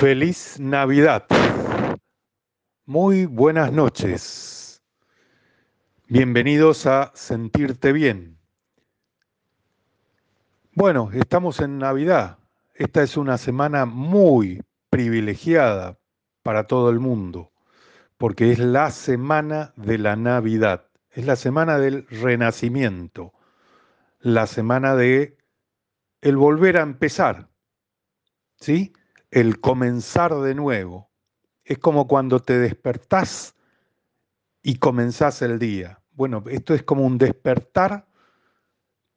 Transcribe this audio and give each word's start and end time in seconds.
Feliz 0.00 0.60
Navidad. 0.60 1.24
Muy 2.84 3.24
buenas 3.24 3.72
noches. 3.72 4.82
Bienvenidos 6.06 6.84
a 6.84 7.12
Sentirte 7.14 7.94
Bien. 7.94 8.38
Bueno, 10.74 11.08
estamos 11.14 11.60
en 11.60 11.78
Navidad. 11.78 12.36
Esta 12.74 13.02
es 13.02 13.16
una 13.16 13.38
semana 13.38 13.86
muy 13.86 14.62
privilegiada 14.90 15.98
para 16.42 16.66
todo 16.66 16.90
el 16.90 17.00
mundo, 17.00 17.50
porque 18.18 18.52
es 18.52 18.58
la 18.58 18.90
semana 18.90 19.72
de 19.76 19.96
la 19.96 20.14
Navidad, 20.14 20.90
es 21.12 21.24
la 21.24 21.36
semana 21.36 21.78
del 21.78 22.06
renacimiento, 22.08 23.32
la 24.20 24.46
semana 24.46 24.94
de 24.94 25.38
el 26.20 26.36
volver 26.36 26.76
a 26.76 26.82
empezar. 26.82 27.48
¿Sí? 28.60 28.92
El 29.36 29.60
comenzar 29.60 30.34
de 30.36 30.54
nuevo. 30.54 31.10
Es 31.62 31.76
como 31.76 32.08
cuando 32.08 32.40
te 32.40 32.58
despertás 32.58 33.54
y 34.62 34.76
comenzás 34.76 35.42
el 35.42 35.58
día. 35.58 36.00
Bueno, 36.12 36.42
esto 36.48 36.72
es 36.72 36.82
como 36.82 37.04
un 37.04 37.18
despertar, 37.18 38.06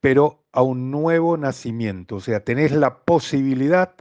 pero 0.01 0.43
a 0.51 0.61
un 0.61 0.91
nuevo 0.91 1.37
nacimiento. 1.37 2.17
O 2.17 2.19
sea, 2.19 2.43
tenés 2.43 2.73
la 2.73 2.99
posibilidad 3.05 3.95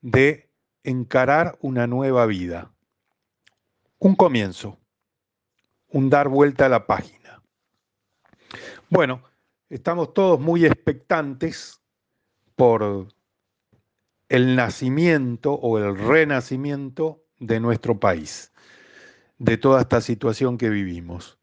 de 0.00 0.50
encarar 0.82 1.56
una 1.60 1.86
nueva 1.86 2.26
vida. 2.26 2.72
Un 4.00 4.16
comienzo, 4.16 4.80
un 5.86 6.10
dar 6.10 6.28
vuelta 6.28 6.66
a 6.66 6.70
la 6.70 6.88
página. 6.88 7.40
Bueno, 8.90 9.22
estamos 9.68 10.12
todos 10.12 10.40
muy 10.40 10.66
expectantes 10.66 11.80
por 12.56 13.14
el 14.28 14.56
nacimiento 14.56 15.52
o 15.52 15.78
el 15.78 15.96
renacimiento 15.96 17.22
de 17.38 17.60
nuestro 17.60 18.00
país, 18.00 18.52
de 19.38 19.56
toda 19.58 19.82
esta 19.82 20.00
situación 20.00 20.58
que 20.58 20.70
vivimos. 20.70 21.38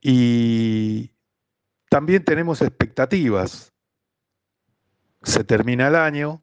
Y 0.00 1.12
también 1.88 2.24
tenemos 2.24 2.62
expectativas. 2.62 3.72
Se 5.22 5.44
termina 5.44 5.88
el 5.88 5.96
año 5.96 6.42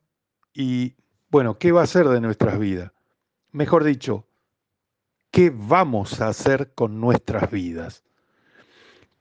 y, 0.53 0.95
bueno, 1.29 1.57
¿qué 1.57 1.71
va 1.71 1.83
a 1.83 1.87
ser 1.87 2.07
de 2.09 2.21
nuestras 2.21 2.59
vidas? 2.59 2.91
Mejor 3.51 3.83
dicho, 3.83 4.27
¿qué 5.31 5.51
vamos 5.53 6.21
a 6.21 6.27
hacer 6.27 6.73
con 6.73 6.99
nuestras 6.99 7.49
vidas? 7.51 8.03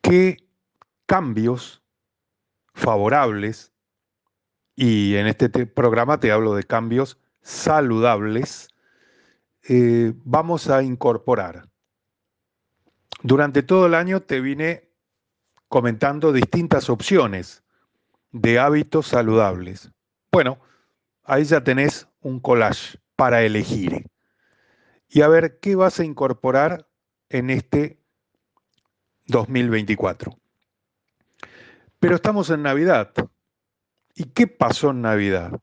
¿Qué 0.00 0.48
cambios 1.06 1.82
favorables 2.74 3.73
y 4.76 5.14
en 5.16 5.26
este 5.26 5.48
programa 5.66 6.18
te 6.18 6.32
hablo 6.32 6.54
de 6.54 6.64
cambios 6.64 7.18
saludables, 7.42 8.68
eh, 9.68 10.12
vamos 10.24 10.68
a 10.68 10.82
incorporar. 10.82 11.68
Durante 13.22 13.62
todo 13.62 13.86
el 13.86 13.94
año 13.94 14.20
te 14.20 14.40
vine 14.40 14.90
comentando 15.68 16.32
distintas 16.32 16.90
opciones 16.90 17.62
de 18.32 18.58
hábitos 18.58 19.06
saludables. 19.06 19.90
Bueno, 20.32 20.58
ahí 21.22 21.44
ya 21.44 21.62
tenés 21.62 22.08
un 22.20 22.40
collage 22.40 22.98
para 23.16 23.42
elegir. 23.42 24.06
Y 25.08 25.22
a 25.22 25.28
ver 25.28 25.58
qué 25.60 25.76
vas 25.76 26.00
a 26.00 26.04
incorporar 26.04 26.88
en 27.28 27.50
este 27.50 27.98
2024. 29.26 30.36
Pero 32.00 32.16
estamos 32.16 32.50
en 32.50 32.62
Navidad 32.62 33.12
¿Y 34.14 34.24
qué 34.24 34.46
pasó 34.46 34.90
en 34.90 35.02
Navidad? 35.02 35.60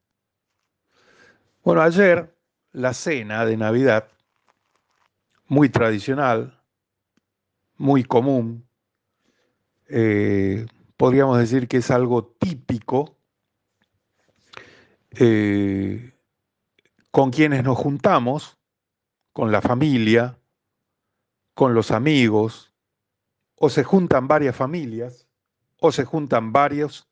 Bueno, 1.64 1.82
ayer 1.82 2.36
la 2.74 2.94
cena 2.94 3.46
de 3.46 3.56
Navidad, 3.56 4.10
muy 5.48 5.70
tradicional, 5.70 6.62
muy 7.78 8.04
común, 8.04 8.68
eh, 9.88 10.66
podríamos 10.98 11.38
decir 11.38 11.68
que 11.68 11.78
es 11.78 11.92
algo 11.92 12.26
típico, 12.26 13.18
eh, 15.12 16.14
con 17.10 17.32
quienes 17.32 17.64
nos 17.64 17.78
juntamos, 17.78 18.58
con 19.34 19.52
la 19.52 19.62
familia, 19.62 20.38
con 21.54 21.74
los 21.74 21.92
amigos, 21.92 22.74
o 23.56 23.70
se 23.70 23.84
juntan 23.84 24.28
varias 24.28 24.56
familias, 24.56 25.28
o 25.80 25.92
se 25.92 26.06
juntan 26.06 26.52
varios 26.52 27.11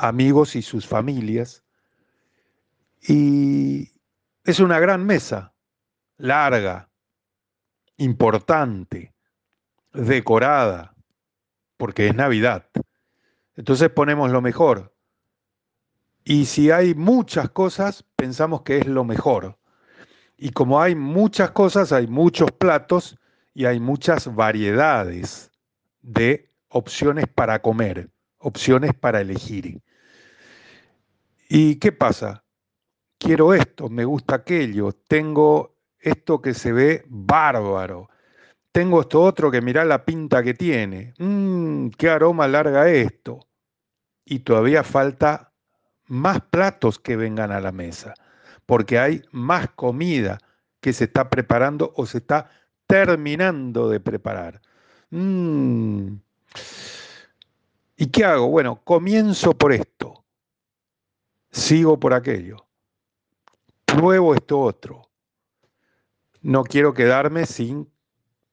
amigos 0.00 0.56
y 0.56 0.62
sus 0.62 0.86
familias. 0.86 1.62
Y 3.02 3.92
es 4.44 4.60
una 4.60 4.78
gran 4.78 5.04
mesa, 5.04 5.54
larga, 6.16 6.90
importante, 7.96 9.14
decorada, 9.92 10.94
porque 11.76 12.08
es 12.08 12.14
Navidad. 12.14 12.68
Entonces 13.56 13.90
ponemos 13.90 14.30
lo 14.30 14.40
mejor. 14.40 14.94
Y 16.24 16.46
si 16.46 16.70
hay 16.70 16.94
muchas 16.94 17.50
cosas, 17.50 18.04
pensamos 18.16 18.62
que 18.62 18.78
es 18.78 18.86
lo 18.86 19.04
mejor. 19.04 19.58
Y 20.36 20.50
como 20.50 20.80
hay 20.80 20.94
muchas 20.94 21.50
cosas, 21.50 21.92
hay 21.92 22.06
muchos 22.06 22.50
platos 22.52 23.18
y 23.54 23.66
hay 23.66 23.80
muchas 23.80 24.34
variedades 24.34 25.50
de 26.02 26.50
opciones 26.68 27.26
para 27.26 27.60
comer, 27.60 28.10
opciones 28.38 28.94
para 28.94 29.20
elegir. 29.20 29.82
¿Y 31.52 31.80
qué 31.80 31.90
pasa? 31.90 32.44
Quiero 33.18 33.54
esto, 33.54 33.88
me 33.88 34.04
gusta 34.04 34.36
aquello, 34.36 34.92
tengo 34.92 35.74
esto 35.98 36.40
que 36.40 36.54
se 36.54 36.70
ve 36.70 37.04
bárbaro, 37.08 38.08
tengo 38.70 39.00
esto 39.00 39.20
otro 39.20 39.50
que 39.50 39.60
mirá 39.60 39.84
la 39.84 40.04
pinta 40.04 40.44
que 40.44 40.54
tiene, 40.54 41.12
mmm, 41.18 41.88
qué 41.98 42.08
aroma 42.08 42.46
larga 42.46 42.88
esto. 42.88 43.48
Y 44.24 44.38
todavía 44.40 44.84
falta 44.84 45.52
más 46.06 46.40
platos 46.40 47.00
que 47.00 47.16
vengan 47.16 47.50
a 47.50 47.58
la 47.58 47.72
mesa, 47.72 48.14
porque 48.64 49.00
hay 49.00 49.22
más 49.32 49.70
comida 49.70 50.38
que 50.80 50.92
se 50.92 51.04
está 51.04 51.30
preparando 51.30 51.92
o 51.96 52.06
se 52.06 52.18
está 52.18 52.48
terminando 52.86 53.88
de 53.88 53.98
preparar. 53.98 54.60
Mm. 55.10 56.12
¿Y 57.96 58.06
qué 58.06 58.24
hago? 58.24 58.48
Bueno, 58.50 58.80
comienzo 58.84 59.58
por 59.58 59.72
esto 59.72 60.19
sigo 61.50 61.98
por 61.98 62.14
aquello, 62.14 62.66
pruebo 63.84 64.34
esto 64.34 64.60
otro. 64.60 65.10
No 66.42 66.64
quiero 66.64 66.94
quedarme 66.94 67.46
sin 67.46 67.90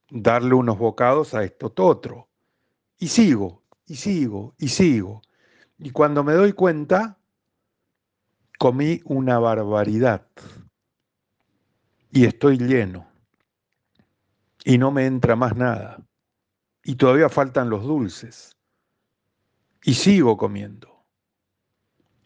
darle 0.10 0.54
unos 0.56 0.78
bocados 0.78 1.34
a 1.34 1.44
esto 1.44 1.74
otro. 1.78 2.30
Y 2.98 3.08
sigo, 3.08 3.64
y 3.86 3.96
sigo, 3.96 4.56
y 4.58 4.70
sigo. 4.70 5.22
Y 5.78 5.92
cuando 5.92 6.24
me 6.24 6.34
doy 6.34 6.54
cuenta, 6.54 7.18
comí 8.58 9.02
una 9.06 9.40
barbaridad. 9.40 10.28
Y 12.12 12.26
estoy 12.26 12.58
lleno. 12.58 13.08
Y 14.66 14.78
no 14.78 14.92
me 14.92 15.06
entra 15.06 15.36
más 15.36 15.56
nada. 15.56 16.04
Y 16.84 16.96
todavía 16.96 17.30
faltan 17.30 17.70
los 17.70 17.84
dulces. 17.84 18.56
Y 19.84 19.94
sigo 19.94 20.36
comiendo 20.36 20.97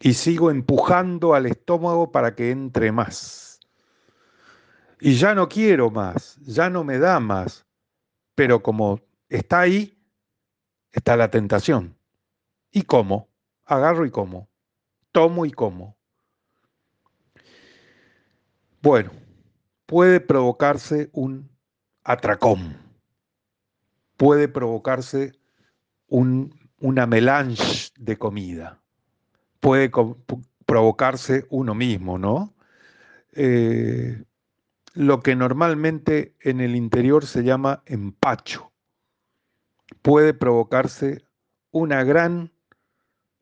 y 0.01 0.13
sigo 0.15 0.49
empujando 0.49 1.35
al 1.35 1.45
estómago 1.45 2.11
para 2.11 2.35
que 2.35 2.49
entre 2.49 2.91
más. 2.91 3.59
Y 4.99 5.15
ya 5.15 5.35
no 5.35 5.47
quiero 5.47 5.89
más, 5.89 6.37
ya 6.41 6.69
no 6.69 6.83
me 6.83 6.97
da 6.97 7.19
más, 7.19 7.65
pero 8.35 8.61
como 8.61 8.99
está 9.29 9.61
ahí, 9.61 9.97
está 10.91 11.15
la 11.15 11.29
tentación. 11.29 11.95
¿Y 12.71 12.83
cómo? 12.83 13.29
Agarro 13.65 14.05
y 14.05 14.11
como. 14.11 14.49
Tomo 15.11 15.45
y 15.45 15.51
como. 15.51 15.97
Bueno, 18.81 19.11
puede 19.85 20.19
provocarse 20.19 21.09
un 21.13 21.51
atracón, 22.03 22.77
puede 24.17 24.47
provocarse 24.47 25.33
un, 26.07 26.59
una 26.79 27.05
melange 27.05 27.91
de 27.97 28.17
comida 28.17 28.80
puede 29.61 29.89
provocarse 30.65 31.45
uno 31.49 31.73
mismo, 31.73 32.17
¿no? 32.17 32.53
Eh, 33.31 34.21
lo 34.93 35.21
que 35.21 35.35
normalmente 35.37 36.35
en 36.41 36.59
el 36.59 36.75
interior 36.75 37.25
se 37.25 37.43
llama 37.43 37.81
empacho. 37.85 38.73
Puede 40.01 40.33
provocarse 40.33 41.23
una 41.69 42.03
gran, 42.03 42.51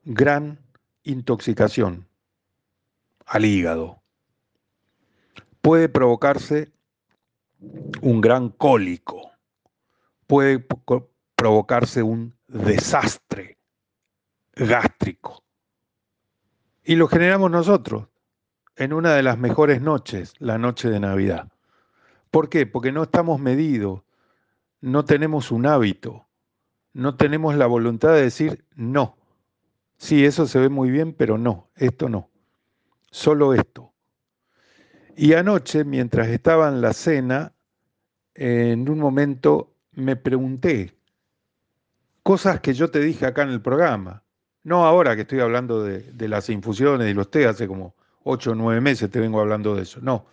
gran 0.04 0.60
intoxicación 1.04 2.08
al 3.26 3.46
hígado. 3.46 4.04
Puede 5.62 5.90
provocarse 5.90 6.72
un 8.02 8.22
gran 8.22 8.50
cólico. 8.50 9.32
Puede 10.28 10.64
provocarse 11.36 12.04
un 12.04 12.36
desastre 12.48 13.58
gástrico 14.54 15.44
y 16.90 16.96
lo 16.96 17.08
generamos 17.08 17.52
nosotros. 17.52 18.08
en 18.76 18.94
una 18.94 19.14
de 19.14 19.22
las 19.22 19.38
mejores 19.38 19.80
noches, 19.80 20.34
la 20.40 20.58
noche 20.58 20.90
de 20.90 21.00
Navidad. 21.00 21.52
¿Por 22.32 22.50
qué? 22.50 22.66
Porque 22.66 22.92
no 22.92 23.04
estamos 23.04 23.40
medidos, 23.40 24.02
no 24.82 25.06
tenemos 25.06 25.52
un 25.52 25.68
hábito, 25.68 26.26
no 26.94 27.16
tenemos 27.16 27.56
la 27.56 27.68
voluntad 27.68 28.14
de 28.14 28.24
decir 28.24 28.66
no. 28.74 29.18
Sí, 29.98 30.26
eso 30.26 30.48
se 30.48 30.58
ve 30.58 30.70
muy 30.70 30.90
bien, 30.90 31.14
pero 31.14 31.38
no, 31.38 31.70
esto 31.76 32.10
no. 32.10 32.32
Solo 33.12 33.54
esto. 33.54 33.94
Y 35.16 35.34
anoche, 35.34 35.84
mientras 35.84 36.30
estaba 36.30 36.70
en 36.70 36.82
la 36.82 36.94
cena, 36.94 37.54
en 38.34 38.90
un 38.90 38.98
momento 38.98 39.76
me 39.92 40.16
pregunté 40.16 40.98
cosas 42.24 42.62
que 42.62 42.74
yo 42.74 42.90
te 42.90 43.00
dije 43.00 43.28
acá 43.28 43.44
en 43.44 43.50
el 43.50 43.62
programa. 43.62 44.24
No 44.64 44.86
ahora 44.86 45.16
que 45.16 45.22
estoy 45.22 45.40
hablando 45.40 45.84
de, 45.84 46.28
las 46.28 46.50
infusiones 46.50 47.10
y 47.10 47.14
los 47.14 47.32
té, 47.32 47.48
hace 47.48 47.68
como 47.68 47.96
ocho 48.24 48.52
o 48.52 48.56
nueve 48.56 48.82
meses 48.82 49.10
te 49.10 49.20
vengo 49.20 49.40
hablando 49.40 49.76
de 49.76 49.84
eso. 49.84 50.00
No, 50.02 50.28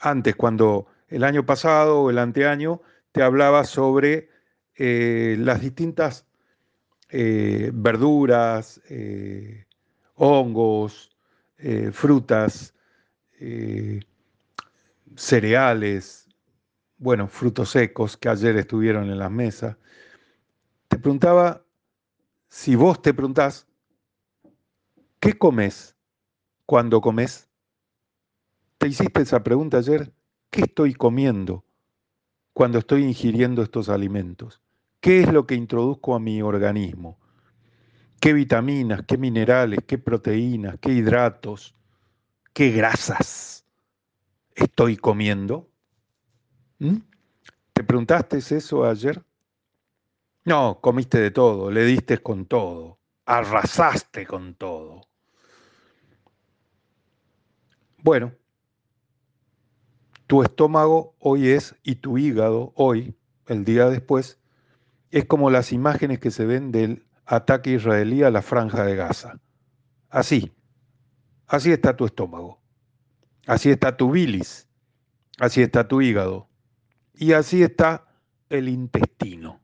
antes, 0.00 0.36
cuando 0.36 0.86
el 1.08 1.24
año 1.24 1.46
pasado 1.46 2.02
o 2.02 2.10
el 2.10 2.18
anteaño 2.18 2.82
te 3.12 3.22
hablaba 3.22 3.64
sobre 3.64 4.28
eh, 4.76 5.36
las 5.38 5.60
distintas 5.60 6.26
eh, 7.10 7.70
verduras, 7.72 8.80
eh, 8.88 9.66
hongos, 10.16 11.10
frutas, 11.92 12.74
cereales, 15.16 16.28
bueno, 16.98 17.26
frutos 17.28 17.70
secos 17.70 18.16
que 18.16 18.28
ayer 18.28 18.56
estuvieron 18.56 19.10
en 19.10 19.18
las 19.18 19.30
mesas. 19.30 19.76
Te 20.88 20.98
preguntaba, 20.98 21.63
si 22.54 22.76
vos 22.76 23.02
te 23.02 23.12
preguntás, 23.12 23.66
¿qué 25.18 25.36
comes 25.36 25.96
cuando 26.66 27.00
comes? 27.00 27.48
¿Te 28.78 28.86
hiciste 28.86 29.22
esa 29.22 29.42
pregunta 29.42 29.78
ayer? 29.78 30.12
¿Qué 30.50 30.60
estoy 30.60 30.94
comiendo 30.94 31.64
cuando 32.52 32.78
estoy 32.78 33.02
ingiriendo 33.02 33.60
estos 33.60 33.88
alimentos? 33.88 34.62
¿Qué 35.00 35.22
es 35.22 35.32
lo 35.32 35.48
que 35.48 35.56
introduzco 35.56 36.14
a 36.14 36.20
mi 36.20 36.42
organismo? 36.42 37.18
¿Qué 38.20 38.32
vitaminas, 38.32 39.02
qué 39.04 39.18
minerales, 39.18 39.80
qué 39.84 39.98
proteínas, 39.98 40.78
qué 40.80 40.92
hidratos, 40.92 41.74
qué 42.52 42.70
grasas 42.70 43.66
estoy 44.54 44.96
comiendo? 44.96 45.68
¿Mm? 46.78 46.98
¿Te 47.72 47.82
preguntaste 47.82 48.38
eso 48.38 48.84
ayer? 48.84 49.20
No, 50.46 50.78
comiste 50.82 51.18
de 51.20 51.30
todo, 51.30 51.70
le 51.70 51.84
diste 51.86 52.18
con 52.18 52.44
todo, 52.44 52.98
arrasaste 53.24 54.26
con 54.26 54.54
todo. 54.54 55.00
Bueno, 58.02 58.34
tu 60.26 60.42
estómago 60.42 61.16
hoy 61.18 61.48
es 61.48 61.74
y 61.82 61.94
tu 61.96 62.18
hígado 62.18 62.74
hoy, 62.76 63.16
el 63.46 63.64
día 63.64 63.88
después, 63.88 64.38
es 65.10 65.24
como 65.24 65.48
las 65.48 65.72
imágenes 65.72 66.18
que 66.18 66.30
se 66.30 66.44
ven 66.44 66.72
del 66.72 67.06
ataque 67.24 67.70
israelí 67.70 68.22
a 68.22 68.30
la 68.30 68.42
franja 68.42 68.84
de 68.84 68.96
Gaza. 68.96 69.40
Así, 70.10 70.52
así 71.46 71.72
está 71.72 71.96
tu 71.96 72.04
estómago, 72.04 72.60
así 73.46 73.70
está 73.70 73.96
tu 73.96 74.10
bilis, 74.10 74.68
así 75.38 75.62
está 75.62 75.88
tu 75.88 76.02
hígado 76.02 76.50
y 77.14 77.32
así 77.32 77.62
está 77.62 78.06
el 78.50 78.68
intestino 78.68 79.63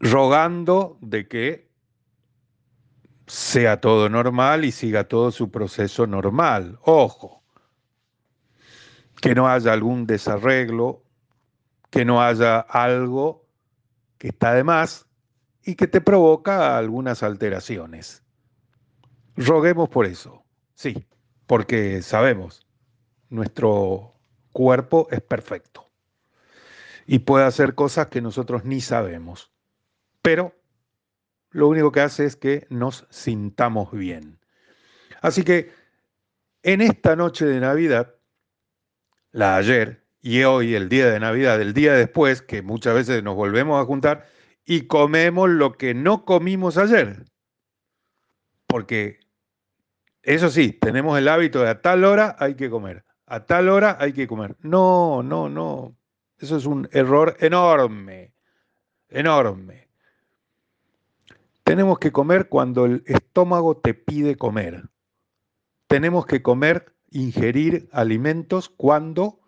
rogando 0.00 0.98
de 1.00 1.28
que 1.28 1.68
sea 3.26 3.80
todo 3.80 4.08
normal 4.08 4.64
y 4.64 4.72
siga 4.72 5.04
todo 5.04 5.30
su 5.30 5.50
proceso 5.50 6.06
normal. 6.06 6.78
Ojo, 6.82 7.42
que 9.20 9.34
no 9.34 9.48
haya 9.48 9.72
algún 9.72 10.06
desarreglo, 10.06 11.02
que 11.90 12.04
no 12.04 12.22
haya 12.22 12.60
algo 12.60 13.46
que 14.16 14.28
está 14.28 14.54
de 14.54 14.64
más 14.64 15.06
y 15.62 15.74
que 15.74 15.86
te 15.86 16.00
provoca 16.00 16.78
algunas 16.78 17.22
alteraciones. 17.22 18.22
Roguemos 19.36 19.88
por 19.88 20.06
eso, 20.06 20.42
sí, 20.74 21.06
porque 21.46 22.02
sabemos, 22.02 22.66
nuestro 23.28 24.14
cuerpo 24.52 25.06
es 25.10 25.20
perfecto 25.20 25.90
y 27.06 27.20
puede 27.20 27.44
hacer 27.44 27.74
cosas 27.74 28.08
que 28.08 28.20
nosotros 28.20 28.64
ni 28.64 28.80
sabemos 28.80 29.52
pero 30.22 30.54
lo 31.50 31.68
único 31.68 31.92
que 31.92 32.00
hace 32.00 32.24
es 32.24 32.36
que 32.36 32.66
nos 32.70 33.06
sintamos 33.10 33.90
bien. 33.92 34.38
Así 35.20 35.42
que 35.42 35.72
en 36.62 36.80
esta 36.80 37.16
noche 37.16 37.46
de 37.46 37.60
Navidad, 37.60 38.14
la 39.32 39.56
ayer 39.56 40.04
y 40.20 40.42
hoy, 40.42 40.74
el 40.74 40.88
día 40.88 41.10
de 41.10 41.20
Navidad, 41.20 41.60
el 41.60 41.72
día 41.72 41.94
después, 41.94 42.42
que 42.42 42.62
muchas 42.62 42.94
veces 42.94 43.22
nos 43.22 43.34
volvemos 43.36 43.80
a 43.80 43.86
juntar 43.86 44.26
y 44.64 44.86
comemos 44.86 45.48
lo 45.48 45.72
que 45.72 45.94
no 45.94 46.24
comimos 46.24 46.76
ayer. 46.76 47.24
Porque, 48.66 49.20
eso 50.22 50.50
sí, 50.50 50.72
tenemos 50.72 51.18
el 51.18 51.28
hábito 51.28 51.62
de 51.62 51.70
a 51.70 51.80
tal 51.80 52.04
hora 52.04 52.36
hay 52.38 52.54
que 52.54 52.68
comer, 52.68 53.04
a 53.26 53.46
tal 53.46 53.68
hora 53.68 53.96
hay 54.00 54.12
que 54.12 54.26
comer. 54.26 54.56
No, 54.60 55.22
no, 55.22 55.48
no. 55.48 55.96
Eso 56.36 56.56
es 56.56 56.66
un 56.66 56.88
error 56.92 57.36
enorme, 57.40 58.34
enorme. 59.08 59.87
Tenemos 61.68 61.98
que 61.98 62.12
comer 62.12 62.48
cuando 62.48 62.86
el 62.86 63.04
estómago 63.04 63.76
te 63.76 63.92
pide 63.92 64.36
comer. 64.36 64.88
Tenemos 65.86 66.24
que 66.24 66.40
comer, 66.40 66.94
ingerir 67.10 67.90
alimentos 67.92 68.70
cuando 68.70 69.40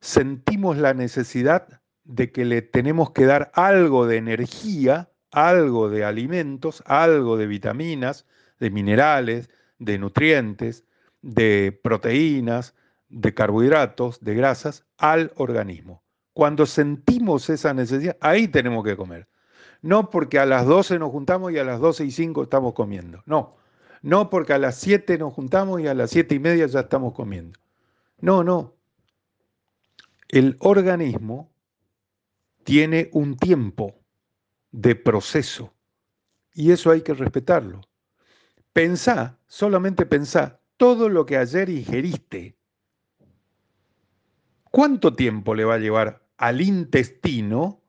sentimos 0.00 0.78
la 0.78 0.94
necesidad 0.94 1.82
de 2.04 2.32
que 2.32 2.46
le 2.46 2.62
tenemos 2.62 3.10
que 3.10 3.26
dar 3.26 3.50
algo 3.52 4.06
de 4.06 4.16
energía, 4.16 5.12
algo 5.30 5.90
de 5.90 6.06
alimentos, 6.06 6.82
algo 6.86 7.36
de 7.36 7.46
vitaminas, 7.46 8.24
de 8.58 8.70
minerales, 8.70 9.50
de 9.78 9.98
nutrientes, 9.98 10.86
de 11.20 11.78
proteínas, 11.82 12.74
de 13.10 13.34
carbohidratos, 13.34 14.18
de 14.24 14.34
grasas 14.34 14.86
al 14.96 15.32
organismo. 15.36 16.02
Cuando 16.32 16.64
sentimos 16.64 17.50
esa 17.50 17.74
necesidad, 17.74 18.16
ahí 18.22 18.48
tenemos 18.48 18.82
que 18.82 18.96
comer. 18.96 19.28
No 19.82 20.10
porque 20.10 20.38
a 20.38 20.46
las 20.46 20.66
12 20.66 20.98
nos 20.98 21.10
juntamos 21.10 21.52
y 21.52 21.58
a 21.58 21.64
las 21.64 21.80
12 21.80 22.04
y 22.04 22.10
5 22.10 22.42
estamos 22.44 22.74
comiendo. 22.74 23.22
No. 23.26 23.56
No 24.02 24.30
porque 24.30 24.52
a 24.52 24.58
las 24.58 24.76
7 24.76 25.18
nos 25.18 25.32
juntamos 25.32 25.80
y 25.80 25.86
a 25.86 25.94
las 25.94 26.10
7 26.10 26.34
y 26.34 26.38
media 26.38 26.66
ya 26.66 26.80
estamos 26.80 27.14
comiendo. 27.14 27.58
No, 28.20 28.42
no. 28.42 28.74
El 30.28 30.56
organismo 30.60 31.50
tiene 32.64 33.08
un 33.12 33.36
tiempo 33.36 33.94
de 34.70 34.94
proceso 34.94 35.72
y 36.52 36.72
eso 36.72 36.90
hay 36.90 37.02
que 37.02 37.14
respetarlo. 37.14 37.80
Pensá, 38.72 39.38
solamente 39.46 40.06
pensá, 40.06 40.60
todo 40.76 41.08
lo 41.08 41.24
que 41.24 41.36
ayer 41.36 41.68
ingeriste, 41.70 42.56
¿cuánto 44.70 45.14
tiempo 45.14 45.54
le 45.54 45.64
va 45.64 45.74
a 45.74 45.78
llevar 45.78 46.22
al 46.36 46.60
intestino 46.60 47.80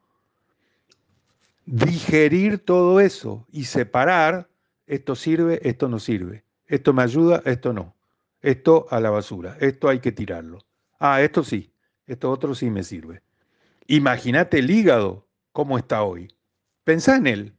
digerir 1.70 2.66
todo 2.66 3.00
eso 3.00 3.46
y 3.52 3.66
separar, 3.66 4.50
esto 4.88 5.16
sirve, 5.16 5.60
esto 5.62 5.88
no 5.88 6.00
sirve, 6.00 6.44
esto 6.66 6.94
me 6.94 7.04
ayuda, 7.04 7.44
esto 7.46 7.74
no, 7.74 7.96
esto 8.42 8.88
a 8.90 9.00
la 9.00 9.12
basura, 9.12 9.56
esto 9.60 9.88
hay 9.88 10.00
que 10.00 10.12
tirarlo. 10.12 10.66
Ah, 10.98 11.22
esto 11.22 11.44
sí, 11.44 11.72
esto 12.08 12.32
otro 12.32 12.56
sí 12.56 12.72
me 12.72 12.84
sirve. 12.84 13.22
Imagínate 13.86 14.60
el 14.60 14.72
hígado, 14.72 15.28
cómo 15.52 15.78
está 15.78 16.02
hoy. 16.02 16.36
Pensá 16.84 17.18
en 17.18 17.28
él. 17.28 17.56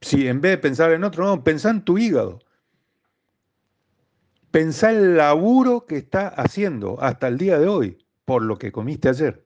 Si 0.00 0.28
en 0.28 0.40
vez 0.40 0.52
de 0.52 0.58
pensar 0.58 0.92
en 0.92 1.02
otro, 1.02 1.24
no, 1.24 1.42
pensá 1.42 1.70
en 1.70 1.82
tu 1.82 1.98
hígado. 1.98 2.38
Pensá 4.52 4.92
el 4.92 5.16
laburo 5.16 5.84
que 5.86 5.96
está 5.96 6.28
haciendo 6.28 7.00
hasta 7.00 7.26
el 7.26 7.38
día 7.38 7.58
de 7.58 7.66
hoy 7.66 8.06
por 8.24 8.42
lo 8.42 8.56
que 8.56 8.70
comiste 8.70 9.08
ayer. 9.08 9.44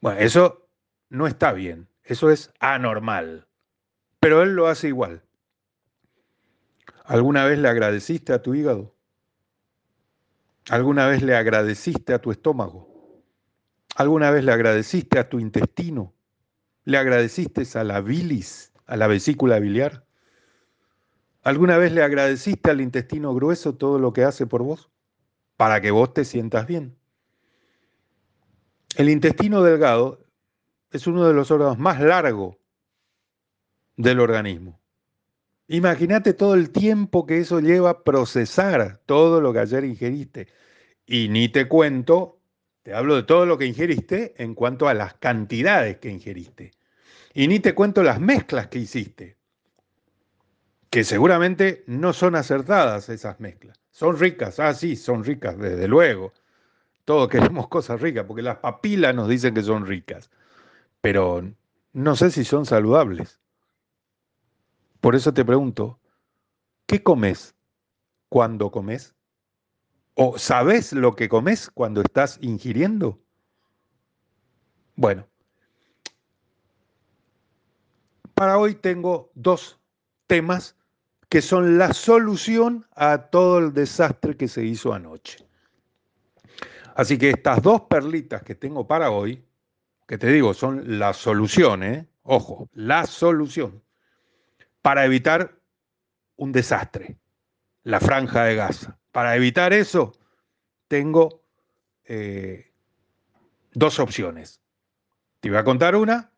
Bueno, 0.00 0.18
eso 0.18 0.69
no 1.10 1.26
está 1.26 1.52
bien, 1.52 1.88
eso 2.04 2.30
es 2.30 2.52
anormal, 2.60 3.46
pero 4.20 4.42
él 4.42 4.54
lo 4.54 4.68
hace 4.68 4.88
igual. 4.88 5.22
¿Alguna 7.04 7.44
vez 7.44 7.58
le 7.58 7.68
agradeciste 7.68 8.32
a 8.32 8.40
tu 8.40 8.54
hígado? 8.54 8.94
¿Alguna 10.70 11.08
vez 11.08 11.22
le 11.22 11.34
agradeciste 11.34 12.14
a 12.14 12.20
tu 12.20 12.30
estómago? 12.30 12.88
¿Alguna 13.96 14.30
vez 14.30 14.44
le 14.44 14.52
agradeciste 14.52 15.18
a 15.18 15.28
tu 15.28 15.40
intestino? 15.40 16.14
¿Le 16.84 16.96
agradeciste 16.96 17.66
a 17.76 17.82
la 17.82 18.00
bilis, 18.00 18.72
a 18.86 18.96
la 18.96 19.08
vesícula 19.08 19.58
biliar? 19.58 20.04
¿Alguna 21.42 21.76
vez 21.76 21.90
le 21.90 22.04
agradeciste 22.04 22.70
al 22.70 22.80
intestino 22.80 23.34
grueso 23.34 23.74
todo 23.74 23.98
lo 23.98 24.12
que 24.12 24.22
hace 24.22 24.46
por 24.46 24.62
vos? 24.62 24.90
Para 25.56 25.80
que 25.80 25.90
vos 25.90 26.14
te 26.14 26.24
sientas 26.24 26.66
bien. 26.66 26.96
El 28.96 29.08
intestino 29.08 29.62
delgado 29.62 30.20
es 30.90 31.06
uno 31.06 31.26
de 31.26 31.34
los 31.34 31.50
órganos 31.50 31.78
más 31.78 32.00
largos 32.00 32.56
del 33.96 34.20
organismo. 34.20 34.80
Imagínate 35.68 36.34
todo 36.34 36.54
el 36.54 36.70
tiempo 36.70 37.26
que 37.26 37.38
eso 37.38 37.60
lleva 37.60 37.90
a 37.90 38.02
procesar 38.02 39.00
todo 39.06 39.40
lo 39.40 39.52
que 39.52 39.60
ayer 39.60 39.84
ingeriste. 39.84 40.48
Y 41.06 41.28
ni 41.28 41.48
te 41.48 41.68
cuento, 41.68 42.40
te 42.82 42.92
hablo 42.92 43.14
de 43.14 43.22
todo 43.22 43.46
lo 43.46 43.56
que 43.56 43.66
ingeriste 43.66 44.34
en 44.42 44.54
cuanto 44.54 44.88
a 44.88 44.94
las 44.94 45.14
cantidades 45.14 45.98
que 45.98 46.10
ingeriste. 46.10 46.72
Y 47.34 47.46
ni 47.46 47.60
te 47.60 47.74
cuento 47.74 48.02
las 48.02 48.20
mezclas 48.20 48.66
que 48.66 48.80
hiciste, 48.80 49.36
que 50.90 51.04
seguramente 51.04 51.84
no 51.86 52.12
son 52.12 52.34
acertadas 52.34 53.08
esas 53.08 53.38
mezclas. 53.38 53.80
Son 53.92 54.18
ricas, 54.18 54.58
ah, 54.58 54.74
sí, 54.74 54.96
son 54.96 55.22
ricas, 55.22 55.56
desde 55.56 55.86
luego. 55.86 56.32
Todos 57.04 57.28
queremos 57.28 57.68
cosas 57.68 58.00
ricas, 58.00 58.24
porque 58.26 58.42
las 58.42 58.58
papilas 58.58 59.14
nos 59.14 59.28
dicen 59.28 59.54
que 59.54 59.62
son 59.62 59.86
ricas, 59.86 60.30
pero 61.00 61.42
no 61.92 62.16
sé 62.16 62.30
si 62.30 62.44
son 62.44 62.66
saludables. 62.66 63.40
Por 65.00 65.14
eso 65.14 65.32
te 65.32 65.44
pregunto, 65.44 65.98
¿qué 66.86 67.02
comes 67.02 67.54
cuando 68.28 68.70
comes? 68.70 69.14
¿O 70.14 70.38
sabes 70.38 70.92
lo 70.92 71.16
que 71.16 71.28
comes 71.28 71.70
cuando 71.70 72.02
estás 72.02 72.38
ingiriendo? 72.42 73.18
Bueno, 74.96 75.26
para 78.34 78.58
hoy 78.58 78.74
tengo 78.74 79.30
dos 79.34 79.78
temas 80.26 80.76
que 81.30 81.40
son 81.40 81.78
la 81.78 81.94
solución 81.94 82.86
a 82.94 83.28
todo 83.30 83.58
el 83.58 83.72
desastre 83.72 84.36
que 84.36 84.48
se 84.48 84.64
hizo 84.64 84.92
anoche. 84.92 85.46
Así 86.94 87.16
que 87.16 87.30
estas 87.30 87.62
dos 87.62 87.82
perlitas 87.82 88.42
que 88.42 88.54
tengo 88.54 88.86
para 88.86 89.10
hoy, 89.10 89.42
que 90.10 90.18
te 90.18 90.26
digo, 90.26 90.54
son 90.54 90.98
la 90.98 91.12
solución, 91.12 91.84
¿eh? 91.84 92.08
ojo, 92.24 92.68
la 92.72 93.06
solución 93.06 93.80
para 94.82 95.04
evitar 95.04 95.54
un 96.34 96.50
desastre, 96.50 97.16
la 97.84 98.00
franja 98.00 98.42
de 98.42 98.56
Gaza. 98.56 98.98
Para 99.12 99.36
evitar 99.36 99.72
eso, 99.72 100.10
tengo 100.88 101.44
eh, 102.02 102.72
dos 103.72 104.00
opciones. 104.00 104.60
Te 105.38 105.48
voy 105.48 105.58
a 105.58 105.64
contar 105.64 105.94
una 105.94 106.32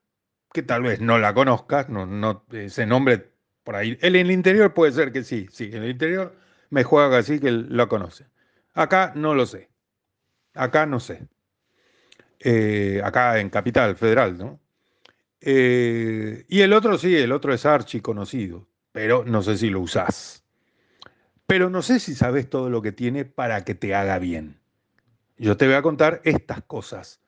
que 0.52 0.62
tal 0.62 0.82
vez 0.82 1.00
no 1.00 1.16
la 1.16 1.32
conozcas, 1.32 1.88
no, 1.88 2.44
ese 2.52 2.84
nombre 2.84 3.32
por 3.64 3.76
ahí. 3.76 3.96
en 4.02 4.16
el 4.16 4.30
interior 4.30 4.74
puede 4.74 4.92
ser 4.92 5.12
que 5.12 5.24
sí, 5.24 5.48
sí, 5.50 5.70
en 5.72 5.84
el 5.84 5.92
interior 5.92 6.36
me 6.68 6.84
juega 6.84 7.16
así 7.16 7.40
que 7.40 7.50
lo 7.50 7.88
conoce. 7.88 8.26
Acá 8.74 9.14
no 9.16 9.34
lo 9.34 9.46
sé. 9.46 9.70
Acá 10.52 10.84
no 10.84 11.00
sé. 11.00 11.26
Eh, 12.44 13.00
acá 13.04 13.38
en 13.38 13.50
Capital 13.50 13.94
Federal, 13.94 14.36
¿no? 14.36 14.58
Eh, 15.40 16.44
y 16.48 16.60
el 16.60 16.72
otro 16.72 16.98
sí, 16.98 17.16
el 17.16 17.30
otro 17.30 17.54
es 17.54 17.64
archi 17.64 18.00
conocido, 18.00 18.66
pero 18.90 19.24
no 19.24 19.42
sé 19.42 19.56
si 19.56 19.70
lo 19.70 19.80
usás. 19.80 20.42
Pero 21.46 21.70
no 21.70 21.82
sé 21.82 22.00
si 22.00 22.16
sabes 22.16 22.50
todo 22.50 22.68
lo 22.68 22.82
que 22.82 22.90
tiene 22.90 23.24
para 23.24 23.64
que 23.64 23.76
te 23.76 23.94
haga 23.94 24.18
bien. 24.18 24.58
Yo 25.38 25.56
te 25.56 25.66
voy 25.66 25.76
a 25.76 25.82
contar 25.82 26.20
estas 26.24 26.62
cosas 26.62 27.20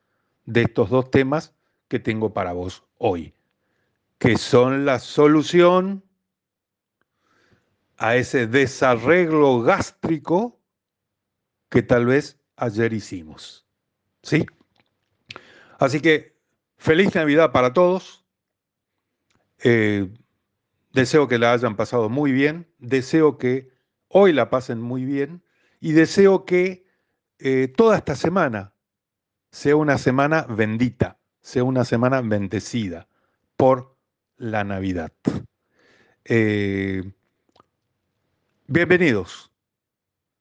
de 0.47 0.63
estos 0.63 0.91
dos 0.91 1.11
temas 1.13 1.55
que 1.87 2.01
tengo 2.01 2.33
para 2.33 2.53
vos 2.53 2.83
hoy, 2.99 3.35
que 4.19 4.37
son 4.37 4.85
la 4.85 4.99
solución 4.99 6.03
a 7.99 8.17
ese 8.17 8.49
desarreglo 8.49 9.63
gástrico 9.63 10.59
que 11.69 11.83
tal 11.83 12.07
vez 12.07 12.41
ayer 12.57 12.93
hicimos. 12.93 13.65
¿Sí? 14.23 14.45
Así 15.85 16.01
que 16.01 16.35
Feliz 16.77 17.15
Navidad 17.15 17.53
para 17.53 17.73
todos. 17.73 18.25
Eh, 19.63 20.13
deseo 20.93 21.29
que 21.29 21.39
la 21.39 21.53
hayan 21.53 21.77
pasado 21.77 22.09
muy 22.09 22.33
bien. 22.33 22.69
Deseo 22.79 23.39
que 23.39 23.71
hoy 24.09 24.33
la 24.33 24.51
pasen 24.51 24.81
muy 24.81 25.05
bien. 25.05 25.43
Y 25.81 25.93
deseo 25.93 26.45
que 26.45 26.87
eh, 27.39 27.69
toda 27.69 27.97
esta 27.97 28.17
semana 28.17 28.75
sea 29.51 29.77
una 29.77 29.99
semana 29.99 30.43
bendita, 30.43 31.19
sea 31.41 31.65
una 31.65 31.85
semana 31.85 32.21
bendecida 32.21 33.09
por 33.57 33.97
la 34.37 34.65
Navidad. 34.65 35.13
Eh, 36.25 37.13
bienvenidos 38.67 39.53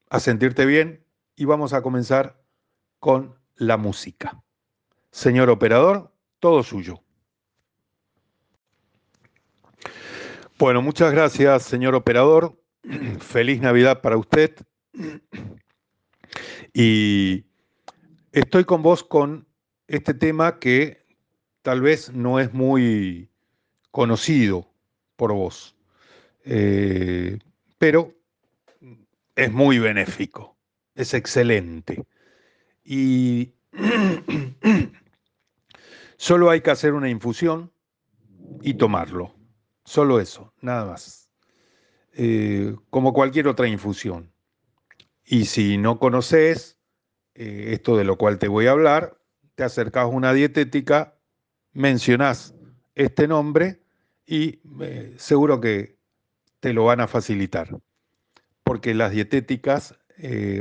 a 0.09 0.19
Sentirte 0.19 0.65
Bien 0.65 1.05
y 1.35 1.45
vamos 1.45 1.73
a 1.73 1.81
comenzar 1.81 2.41
con 2.99 3.37
la 3.55 3.77
música. 3.77 4.42
Señor 5.13 5.51
operador, 5.51 6.11
todo 6.39 6.63
suyo. 6.63 6.99
Bueno, 10.57 10.81
muchas 10.81 11.11
gracias, 11.11 11.65
señor 11.65 11.93
operador. 11.93 12.59
Feliz 13.19 13.61
Navidad 13.61 14.01
para 14.01 14.17
usted. 14.17 14.55
Y 16.75 17.45
estoy 18.31 18.65
con 18.65 18.81
vos 18.81 19.03
con 19.03 19.45
este 19.87 20.15
tema 20.15 20.57
que 20.57 21.05
tal 21.61 21.81
vez 21.81 22.11
no 22.11 22.39
es 22.39 22.51
muy 22.51 23.29
conocido 23.91 24.67
por 25.15 25.33
vos, 25.33 25.75
eh, 26.43 27.37
pero 27.77 28.15
es 29.35 29.51
muy 29.51 29.77
benéfico, 29.77 30.57
es 30.95 31.13
excelente. 31.13 32.03
Y 32.83 33.53
Solo 36.23 36.49
hay 36.49 36.61
que 36.61 36.71
hacer 36.71 36.93
una 36.93 37.09
infusión 37.09 37.73
y 38.61 38.75
tomarlo. 38.75 39.35
Solo 39.83 40.21
eso, 40.21 40.53
nada 40.61 40.85
más. 40.85 41.29
Eh, 42.13 42.77
como 42.89 43.11
cualquier 43.11 43.49
otra 43.49 43.67
infusión. 43.67 44.31
Y 45.25 45.43
si 45.43 45.77
no 45.77 45.99
conoces 45.99 46.79
eh, 47.35 47.71
esto 47.73 47.97
de 47.97 48.05
lo 48.05 48.17
cual 48.17 48.39
te 48.39 48.47
voy 48.47 48.67
a 48.67 48.71
hablar, 48.71 49.17
te 49.55 49.65
acercas 49.65 50.03
a 50.03 50.07
una 50.07 50.31
dietética, 50.31 51.19
mencionás 51.73 52.55
este 52.95 53.27
nombre 53.27 53.81
y 54.25 54.61
eh, 54.79 55.15
seguro 55.17 55.59
que 55.59 55.97
te 56.61 56.71
lo 56.71 56.85
van 56.85 57.01
a 57.01 57.09
facilitar. 57.09 57.81
Porque 58.63 58.93
las 58.93 59.11
dietéticas 59.11 59.99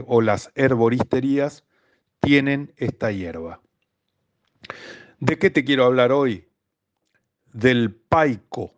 o 0.09 0.23
las 0.23 0.51
herboristerías 0.57 1.65
tienen 2.19 2.75
esta 2.79 3.13
hierba. 3.13 3.63
¿De 5.23 5.39
qué 5.39 5.51
te 5.51 5.65
quiero 5.65 5.85
hablar 5.85 6.11
hoy? 6.11 6.49
Del 7.53 7.95
paico. 7.95 8.75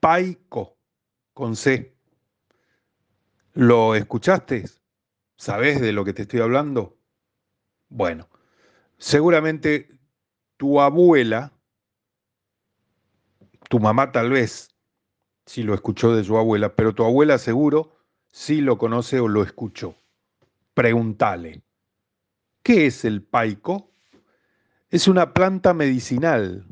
Paico, 0.00 0.78
con 1.34 1.54
C. 1.54 1.94
¿Lo 3.52 3.94
escuchaste? 3.94 4.64
¿Sabes 5.36 5.82
de 5.82 5.92
lo 5.92 6.06
que 6.06 6.14
te 6.14 6.22
estoy 6.22 6.40
hablando? 6.40 6.96
Bueno, 7.90 8.30
seguramente 8.96 10.00
tu 10.56 10.80
abuela, 10.80 11.52
tu 13.68 13.78
mamá 13.78 14.10
tal 14.10 14.30
vez, 14.30 14.74
si 15.44 15.64
lo 15.64 15.74
escuchó 15.74 16.16
de 16.16 16.24
su 16.24 16.38
abuela, 16.38 16.74
pero 16.74 16.94
tu 16.94 17.04
abuela 17.04 17.36
seguro 17.36 17.98
sí 18.32 18.62
lo 18.62 18.78
conoce 18.78 19.20
o 19.20 19.28
lo 19.28 19.42
escuchó. 19.42 19.94
Pregúntale, 20.72 21.62
¿qué 22.62 22.86
es 22.86 23.04
el 23.04 23.22
paico? 23.22 23.88
Es 24.90 25.06
una 25.06 25.34
planta 25.34 25.74
medicinal 25.74 26.64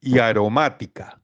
y 0.00 0.18
aromática, 0.18 1.22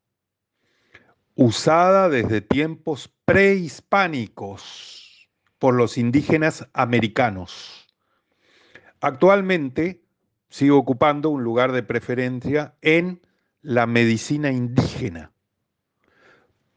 usada 1.35 2.09
desde 2.09 2.41
tiempos 2.41 3.13
prehispánicos 3.25 5.29
por 5.59 5.75
los 5.75 5.99
indígenas 5.99 6.69
americanos. 6.73 7.93
Actualmente 9.01 10.05
sigue 10.51 10.71
ocupando 10.71 11.31
un 11.31 11.43
lugar 11.43 11.73
de 11.73 11.83
preferencia 11.83 12.77
en 12.81 13.21
la 13.61 13.87
medicina 13.87 14.53
indígena. 14.53 15.33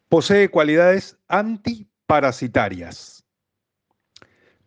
Posee 0.10 0.50
cualidades 0.50 1.20
antiparasitarias 1.27 3.24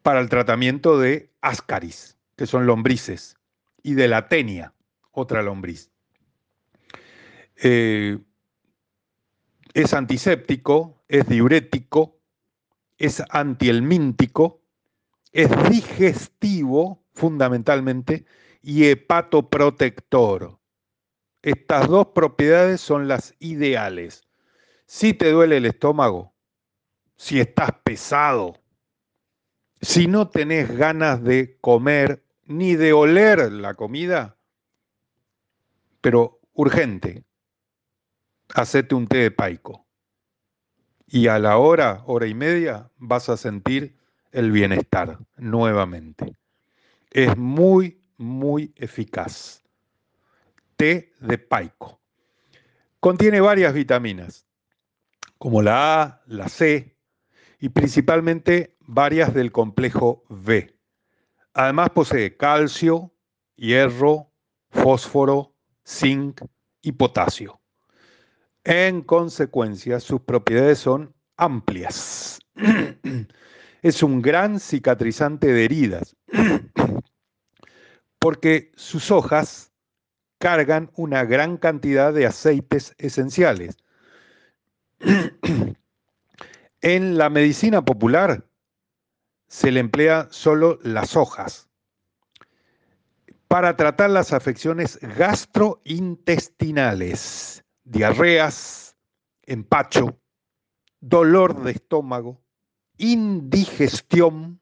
para 0.03 0.21
el 0.21 0.29
tratamiento 0.29 1.01
de 1.01 1.33
ascaris, 1.41 2.17
que 2.37 2.47
son 2.47 2.67
lombrices, 2.67 3.40
y 3.83 3.95
de 3.95 4.09
la 4.09 4.29
tenia, 4.29 4.75
otra 5.13 5.43
lombriz. 5.43 5.91
Eh, 7.57 8.19
es 9.75 9.95
antiséptico, 9.95 11.03
es 11.09 11.27
diurético, 11.27 12.21
es 12.99 13.23
antielmíntico, 13.31 14.63
es 15.33 15.51
digestivo 15.71 17.05
fundamentalmente 17.13 18.25
y 18.63 18.87
hepatoprotector. 18.87 20.59
Estas 21.43 21.89
dos 21.89 22.09
propiedades 22.09 22.81
son 22.81 23.09
las 23.09 23.35
ideales. 23.39 24.27
Si 24.87 25.15
te 25.15 25.31
duele 25.31 25.59
el 25.59 25.67
estómago, 25.67 26.35
si 27.17 27.41
estás 27.41 27.71
pesado, 27.85 28.61
si 29.81 30.07
no 30.07 30.29
tenés 30.29 30.77
ganas 30.77 31.23
de 31.23 31.59
comer 31.61 32.23
ni 32.51 32.75
de 32.75 32.93
oler 32.93 33.53
la 33.53 33.75
comida, 33.75 34.37
pero 36.01 36.41
urgente. 36.53 37.25
hacete 38.53 38.97
un 38.97 39.07
té 39.07 39.19
de 39.19 39.31
paico. 39.31 39.87
Y 41.07 41.29
a 41.29 41.39
la 41.39 41.59
hora, 41.59 42.03
hora 42.07 42.27
y 42.27 42.35
media, 42.35 42.91
vas 42.97 43.29
a 43.29 43.37
sentir 43.37 43.97
el 44.33 44.51
bienestar 44.51 45.19
nuevamente. 45.37 46.37
Es 47.13 47.37
muy, 47.37 48.03
muy 48.17 48.73
eficaz. 48.75 49.63
Té 50.77 51.13
de 51.21 51.39
paico. 51.39 52.01
Contiene 52.99 53.41
varias 53.41 53.73
vitaminas, 53.73 54.45
como 55.39 55.63
la 55.63 56.03
A, 56.03 56.23
la 56.27 56.49
C 56.49 56.97
y 57.61 57.69
principalmente 57.69 58.77
varias 58.81 59.33
del 59.35 59.53
complejo 59.53 60.25
B. 60.29 60.80
Además 61.55 61.91
posee 61.91 62.37
calcio, 62.37 63.13
hierro, 63.57 64.33
fósforo, 64.71 65.55
zinc 65.87 66.43
y 66.83 66.93
potasio. 66.93 67.61
En 68.65 69.03
consecuencia, 69.03 70.01
sus 70.01 70.21
propiedades 70.21 70.79
son 70.79 71.15
amplias. 71.37 72.39
es 73.83 74.03
un 74.03 74.23
gran 74.23 74.61
cicatrizante 74.61 75.49
de 75.53 75.65
heridas, 75.65 76.17
porque 78.19 78.71
sus 78.77 79.11
hojas 79.11 79.73
cargan 80.39 80.91
una 80.95 81.25
gran 81.25 81.57
cantidad 81.57 82.13
de 82.13 82.27
aceites 82.27 82.95
esenciales. 82.99 83.77
en 86.83 87.19
la 87.19 87.31
medicina 87.31 87.85
popular 87.85 88.47
se 89.51 89.71
le 89.73 89.81
emplea 89.81 90.29
solo 90.31 90.79
las 90.85 91.17
hojas 91.17 91.69
para 93.49 93.77
tratar 93.77 94.11
las 94.11 94.33
afecciones 94.33 95.01
gastrointestinales, 95.19 97.65
diarreas, 97.83 98.97
empacho, 99.43 100.17
dolor 101.01 101.65
de 101.65 101.73
estómago, 101.73 102.41
indigestión 102.97 104.61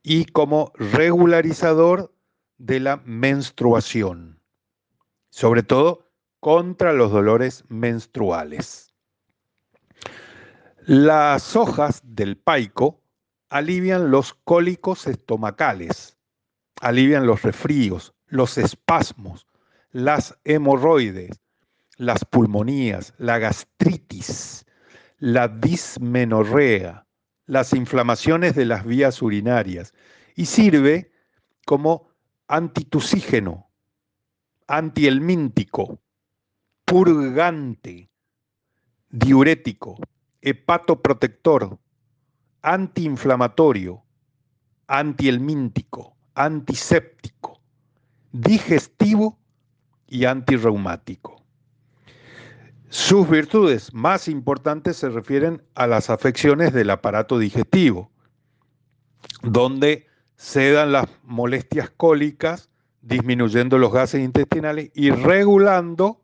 y 0.00 0.26
como 0.26 0.70
regularizador 0.76 2.14
de 2.58 2.78
la 2.78 2.98
menstruación, 2.98 4.40
sobre 5.30 5.64
todo 5.64 6.08
contra 6.38 6.92
los 6.92 7.10
dolores 7.10 7.64
menstruales. 7.66 8.94
Las 10.84 11.56
hojas 11.56 12.00
del 12.04 12.36
paico 12.36 13.02
alivian 13.56 14.10
los 14.10 14.34
cólicos 14.34 15.06
estomacales, 15.06 16.16
alivian 16.80 17.26
los 17.26 17.42
resfríos, 17.42 18.14
los 18.26 18.58
espasmos, 18.58 19.46
las 19.90 20.36
hemorroides, 20.44 21.40
las 21.96 22.24
pulmonías, 22.24 23.14
la 23.18 23.38
gastritis, 23.38 24.66
la 25.18 25.48
dismenorrea, 25.48 27.06
las 27.46 27.72
inflamaciones 27.72 28.54
de 28.54 28.66
las 28.66 28.84
vías 28.84 29.22
urinarias 29.22 29.94
y 30.34 30.46
sirve 30.46 31.10
como 31.64 32.10
antitusígeno, 32.48 33.70
antielmíntico, 34.66 36.02
purgante, 36.84 38.10
diurético, 39.08 39.96
hepatoprotector, 40.42 41.78
antiinflamatorio, 42.66 44.02
antielmíntico, 44.88 46.16
antiséptico, 46.34 47.60
digestivo 48.32 49.38
y 50.08 50.24
antirreumático. 50.24 51.40
Sus 52.88 53.30
virtudes 53.30 53.94
más 53.94 54.26
importantes 54.26 54.96
se 54.96 55.10
refieren 55.10 55.62
a 55.76 55.86
las 55.86 56.10
afecciones 56.10 56.72
del 56.72 56.90
aparato 56.90 57.38
digestivo, 57.38 58.10
donde 59.42 60.06
se 60.34 60.72
dan 60.72 60.90
las 60.90 61.06
molestias 61.22 61.90
cólicas, 61.96 62.68
disminuyendo 63.00 63.78
los 63.78 63.92
gases 63.92 64.24
intestinales 64.24 64.90
y 64.92 65.10
regulando 65.10 66.20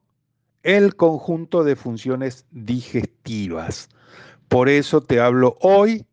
el 0.64 0.96
conjunto 0.96 1.62
de 1.62 1.76
funciones 1.76 2.46
digestivas. 2.50 3.88
Por 4.48 4.68
eso 4.68 5.02
te 5.04 5.20
hablo 5.20 5.56
hoy 5.60 6.04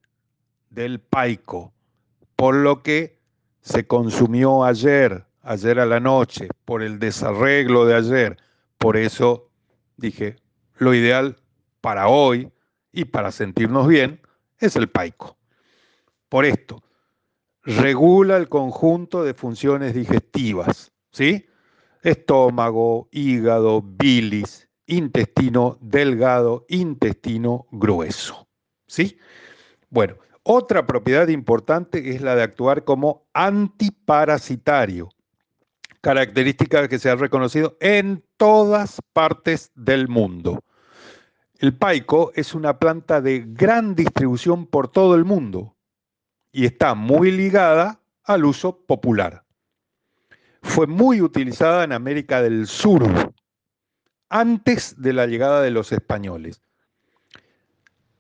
del 0.70 1.00
paico, 1.00 1.74
por 2.36 2.56
lo 2.56 2.84
que 2.84 3.20
se 3.62 3.86
consumió 3.86 4.64
ayer, 4.64 5.26
ayer 5.42 5.80
a 5.80 5.86
la 5.86 6.00
noche, 6.00 6.50
por 6.66 6.82
el 6.82 7.00
desarreglo 7.00 7.86
de 7.86 7.96
ayer. 7.96 8.38
Por 8.78 8.98
eso 8.98 9.50
dije, 9.98 10.38
lo 10.78 10.94
ideal 10.94 11.38
para 11.82 12.08
hoy 12.08 12.52
y 12.92 13.06
para 13.06 13.32
sentirnos 13.32 13.88
bien 13.88 14.22
es 14.60 14.76
el 14.76 14.90
paico. 14.90 15.38
Por 16.30 16.46
esto, 16.46 16.84
regula 17.64 18.38
el 18.38 18.50
conjunto 18.50 19.24
de 19.24 19.34
funciones 19.34 19.94
digestivas, 19.94 20.92
¿sí? 21.12 21.46
Estómago, 22.02 23.10
hígado, 23.12 23.82
bilis, 23.82 24.70
intestino 24.86 25.78
delgado, 25.82 26.66
intestino 26.70 27.68
grueso, 27.72 28.48
¿sí? 28.88 29.18
Bueno, 29.90 30.16
otra 30.52 30.88
propiedad 30.88 31.28
importante 31.28 32.10
es 32.10 32.24
la 32.24 32.34
de 32.34 32.42
actuar 32.42 32.84
como 32.84 33.28
antiparasitario, 33.36 35.10
característica 36.02 36.88
que 36.88 36.98
se 36.98 37.12
ha 37.12 37.16
reconocido 37.16 37.78
en 37.80 38.26
todas 38.36 39.00
partes 39.14 39.72
del 39.76 40.08
mundo. 40.08 40.64
El 41.60 41.78
paico 41.78 42.32
es 42.34 42.56
una 42.56 42.80
planta 42.80 43.22
de 43.22 43.46
gran 43.46 43.94
distribución 43.94 44.66
por 44.66 44.88
todo 44.88 45.14
el 45.14 45.24
mundo 45.24 45.76
y 46.52 46.66
está 46.66 46.96
muy 46.96 47.30
ligada 47.30 48.02
al 48.24 48.44
uso 48.44 48.76
popular. 48.88 49.46
Fue 50.64 50.88
muy 50.88 51.22
utilizada 51.22 51.84
en 51.84 51.92
América 51.92 52.42
del 52.42 52.66
Sur 52.66 53.04
antes 54.30 55.00
de 55.00 55.14
la 55.14 55.28
llegada 55.28 55.62
de 55.62 55.70
los 55.70 55.92
españoles. 55.92 56.60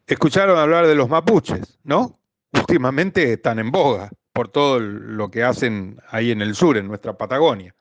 Escucharon 0.06 0.60
hablar 0.60 0.86
de 0.86 0.94
los 0.94 1.10
mapuches, 1.10 1.80
¿no? 1.84 2.19
Últimamente 2.54 3.34
están 3.34 3.60
en 3.60 3.72
boga 3.72 4.10
por 4.34 4.50
todo 4.50 4.80
lo 4.80 5.30
que 5.30 5.44
hacen 5.44 6.00
ahí 6.10 6.32
en 6.32 6.42
el 6.42 6.56
sur, 6.56 6.78
en 6.78 6.88
nuestra 6.88 7.18
Patagonia. 7.18 7.76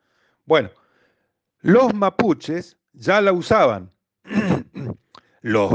Bueno, 0.45 0.71
los 1.61 1.95
mapuches 1.95 2.77
ya 2.93 3.21
la 3.21 3.33
usaban 3.33 3.91
los, 5.43 5.73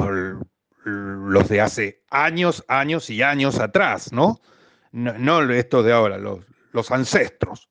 los 0.86 1.50
de 1.50 1.62
hace 1.62 2.04
años, 2.10 2.64
años 2.68 3.10
y 3.10 3.22
años 3.22 3.60
atrás, 3.60 4.12
¿no? 4.12 4.40
No, 4.92 5.42
estos 5.52 5.86
de 5.86 5.92
ahora, 5.92 6.18
los, 6.18 6.40
los 6.72 6.92
ancestros. 6.92 7.70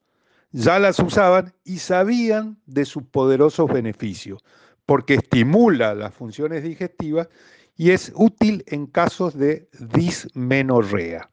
Ya 0.50 0.78
las 0.78 0.98
usaban 0.98 1.54
y 1.64 1.78
sabían 1.78 2.60
de 2.66 2.84
sus 2.84 3.04
poderosos 3.04 3.72
beneficios, 3.72 4.44
porque 4.84 5.14
estimula 5.14 5.94
las 5.94 6.12
funciones 6.12 6.62
digestivas 6.62 7.28
y 7.76 7.90
es 7.90 8.12
útil 8.14 8.64
en 8.66 8.86
casos 8.86 9.36
de 9.36 9.68
dismenorrea. 9.78 11.30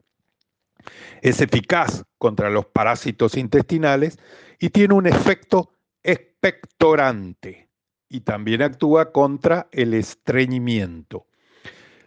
Es 1.21 1.41
eficaz 1.41 2.03
contra 2.17 2.49
los 2.49 2.65
parásitos 2.67 3.35
intestinales 3.35 4.17
y 4.59 4.69
tiene 4.69 4.93
un 4.93 5.07
efecto 5.07 5.73
expectorante 6.03 7.69
y 8.07 8.21
también 8.21 8.61
actúa 8.61 9.11
contra 9.11 9.67
el 9.71 9.93
estreñimiento. 9.93 11.27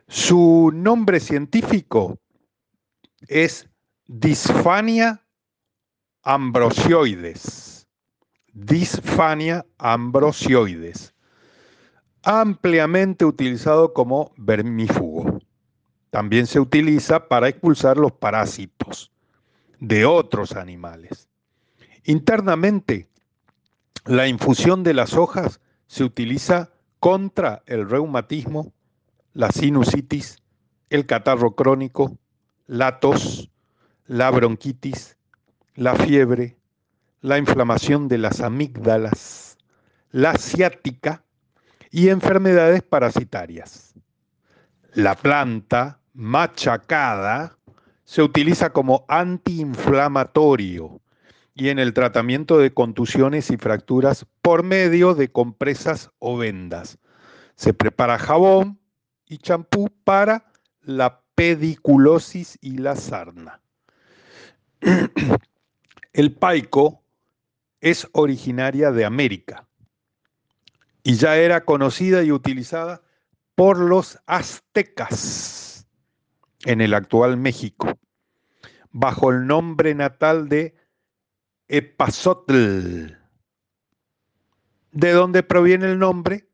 Su 0.09 0.71
nombre 0.75 1.21
científico 1.21 2.18
es 3.29 3.68
disfania 4.07 5.25
ambrosioides. 6.23 7.87
Disfania 8.53 9.64
ambrosioides. 9.79 11.12
Ampliamente 12.24 13.24
utilizado 13.24 13.92
como 13.92 14.32
vermífugo. 14.37 15.40
También 16.11 16.46
se 16.46 16.61
utiliza 16.61 17.26
para 17.26 17.48
expulsar 17.48 17.96
los 17.96 18.12
parásitos 18.12 19.11
de 19.80 20.04
otros 20.04 20.54
animales. 20.54 21.28
Internamente, 22.04 23.08
la 24.04 24.28
infusión 24.28 24.85
de 24.85 24.94
las 24.94 25.14
hojas 25.14 25.61
se 25.88 26.04
utiliza 26.04 26.70
contra 27.00 27.64
el 27.66 27.88
reumatismo, 27.88 28.72
la 29.32 29.50
sinusitis, 29.50 30.42
el 30.90 31.06
catarro 31.06 31.56
crónico, 31.56 32.16
la 32.68 33.00
tos, 33.00 33.50
la 34.06 34.30
bronquitis, 34.30 35.16
la 35.74 35.96
fiebre, 35.96 36.56
la 37.20 37.38
inflamación 37.38 38.06
de 38.06 38.18
las 38.18 38.40
amígdalas, 38.40 39.58
la 40.12 40.37
ciática 40.37 41.24
y 41.92 42.09
enfermedades 42.09 42.83
parasitarias. 42.83 43.94
La 44.94 45.14
planta 45.14 46.00
machacada 46.14 47.57
se 48.05 48.22
utiliza 48.22 48.70
como 48.70 49.05
antiinflamatorio 49.09 51.00
y 51.55 51.68
en 51.68 51.78
el 51.78 51.92
tratamiento 51.92 52.59
de 52.59 52.72
contusiones 52.72 53.50
y 53.50 53.59
fracturas 53.59 54.26
por 54.40 54.62
medio 54.62 55.14
de 55.14 55.31
compresas 55.31 56.11
o 56.18 56.38
vendas. 56.38 56.98
Se 57.57 57.74
prepara 57.74 58.18
jabón 58.18 58.81
y 59.26 59.37
champú 59.38 59.90
para 60.02 60.50
la 60.81 61.20
pediculosis 61.35 62.59
y 62.62 62.78
la 62.78 62.96
sarna. 62.96 63.61
El 66.14 66.33
paico 66.33 67.02
es 67.81 68.09
originaria 68.12 68.90
de 68.92 69.05
América 69.05 69.66
y 71.02 71.14
ya 71.14 71.36
era 71.36 71.64
conocida 71.64 72.22
y 72.22 72.32
utilizada 72.32 73.02
por 73.54 73.78
los 73.78 74.18
aztecas 74.26 75.86
en 76.64 76.80
el 76.80 76.94
actual 76.94 77.36
México, 77.36 77.98
bajo 78.90 79.30
el 79.30 79.46
nombre 79.46 79.94
natal 79.94 80.48
de 80.48 80.74
Epazotl, 81.68 83.16
de 84.92 85.12
donde 85.12 85.42
proviene 85.42 85.86
el 85.86 85.98
nombre 85.98 86.48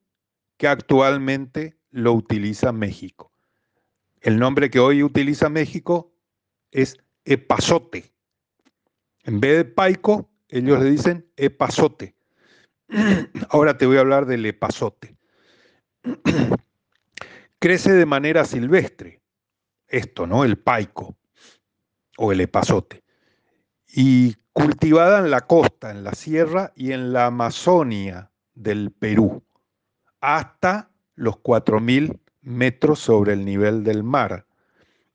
que 0.57 0.69
actualmente 0.69 1.79
lo 1.91 2.13
utiliza 2.13 2.73
México. 2.73 3.33
El 4.21 4.39
nombre 4.39 4.71
que 4.71 4.81
hoy 4.81 5.03
utiliza 5.03 5.49
México 5.49 6.13
es 6.71 6.99
epazote. 7.25 8.13
En 9.23 9.41
vez 9.41 9.59
de 9.59 9.65
paico, 9.65 10.31
ellos 10.49 10.83
le 10.83 10.91
dicen 10.91 11.31
epazote. 11.37 12.18
Ahora 13.51 13.77
te 13.77 13.87
voy 13.87 13.97
a 13.97 14.01
hablar 14.01 14.27
del 14.27 14.47
epazote. 14.47 15.17
Crece 17.59 17.93
de 17.93 18.07
manera 18.07 18.45
silvestre, 18.45 19.21
esto, 19.89 20.27
¿no? 20.27 20.45
El 20.45 20.59
paico 20.59 21.17
o 22.17 22.33
el 22.33 22.41
epazote. 22.41 23.03
Y 23.89 24.37
cultivada 24.53 25.19
en 25.19 25.31
la 25.31 25.43
costa, 25.43 25.91
en 25.91 26.05
la 26.05 26.13
sierra 26.13 26.73
y 26.77 26.93
en 26.93 27.13
la 27.13 27.27
Amazonia 27.27 28.31
del 28.55 28.91
Perú, 28.91 29.43
hasta 30.21 30.91
los 31.15 31.37
4.000 31.37 32.19
metros 32.43 33.01
sobre 33.01 33.33
el 33.33 33.45
nivel 33.45 33.85
del 33.85 34.03
mar, 34.03 34.47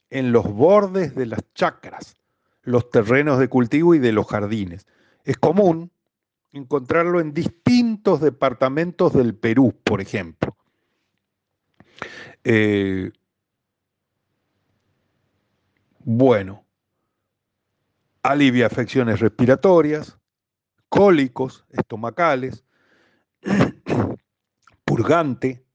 en 0.10 0.32
los 0.32 0.46
bordes 0.46 1.16
de 1.16 1.26
las 1.26 1.42
chacras, 1.54 2.16
los 2.62 2.90
terrenos 2.90 3.40
de 3.40 3.48
cultivo 3.48 3.96
y 3.96 4.00
de 4.00 4.12
los 4.12 4.28
jardines. 4.28 4.86
Es 5.24 5.38
común 5.38 5.92
encontrarlo 6.54 7.20
en 7.20 7.34
distintos 7.34 8.22
departamentos 8.22 9.12
del 9.14 9.36
Perú, 9.36 9.76
por 9.84 10.00
ejemplo. 10.00 10.56
Eh, 12.44 13.12
bueno, 16.00 16.66
alivia 18.22 18.68
afecciones 18.68 19.20
respiratorias, 19.20 20.20
cólicos 20.90 21.66
estomacales, 21.70 22.64
purgante, 24.86 25.66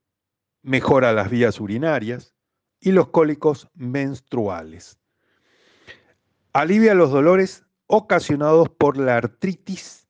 mejora 0.62 1.12
las 1.12 1.28
vías 1.28 1.60
urinarias 1.60 2.34
y 2.80 2.92
los 2.92 3.08
cólicos 3.08 3.68
menstruales. 3.74 4.98
Alivia 6.52 6.94
los 6.94 7.10
dolores 7.10 7.64
ocasionados 7.86 8.68
por 8.68 8.96
la 8.96 9.16
artritis 9.16 10.07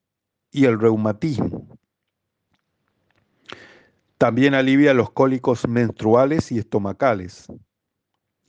y 0.50 0.64
el 0.64 0.78
reumatismo. 0.78 1.78
También 4.18 4.54
alivia 4.54 4.94
los 4.94 5.10
cólicos 5.10 5.68
menstruales 5.68 6.50
y 6.50 6.58
estomacales. 6.58 7.46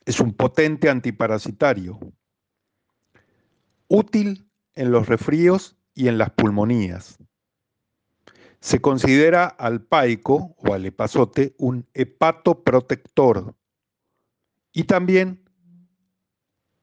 Es 0.05 0.19
un 0.19 0.33
potente 0.33 0.89
antiparasitario. 0.89 1.99
Útil 3.87 4.49
en 4.73 4.91
los 4.91 5.07
resfríos 5.07 5.77
y 5.93 6.07
en 6.07 6.17
las 6.17 6.31
pulmonías. 6.31 7.17
Se 8.61 8.81
considera 8.81 9.45
al 9.45 9.81
paico 9.81 10.55
o 10.57 10.73
al 10.73 10.85
epazote 10.85 11.55
un 11.57 11.87
hepatoprotector 11.93 13.55
y 14.73 14.83
también 14.85 15.47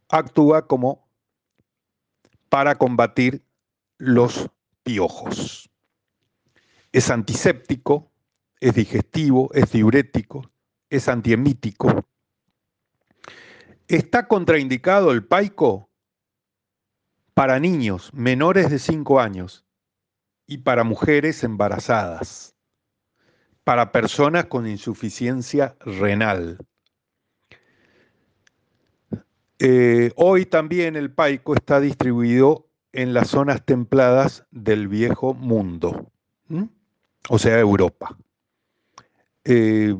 actúa 0.08 0.66
como 0.66 1.08
para 2.48 2.76
combatir 2.76 3.44
los 3.98 4.48
piojos. 4.86 5.68
Es 6.92 7.10
antiséptico, 7.10 8.12
es 8.60 8.72
digestivo, 8.74 9.50
es 9.52 9.72
diurético, 9.72 10.48
es 10.88 11.08
antiemítico. 11.08 12.08
Está 13.88 14.28
contraindicado 14.28 15.10
el 15.10 15.26
paico 15.26 15.90
para 17.34 17.58
niños 17.58 18.14
menores 18.14 18.70
de 18.70 18.78
5 18.78 19.18
años 19.18 19.66
y 20.46 20.58
para 20.58 20.84
mujeres 20.84 21.42
embarazadas, 21.42 22.54
para 23.64 23.90
personas 23.90 24.46
con 24.46 24.68
insuficiencia 24.68 25.76
renal. 25.80 26.58
Eh, 29.58 30.12
hoy 30.14 30.46
también 30.46 30.94
el 30.94 31.12
paico 31.12 31.54
está 31.54 31.80
distribuido 31.80 32.65
en 32.96 33.12
las 33.12 33.28
zonas 33.28 33.62
templadas 33.62 34.46
del 34.50 34.88
viejo 34.88 35.34
mundo, 35.34 36.10
o 37.28 37.38
sea, 37.38 37.58
Europa. 37.58 38.16
Eh, 39.44 39.94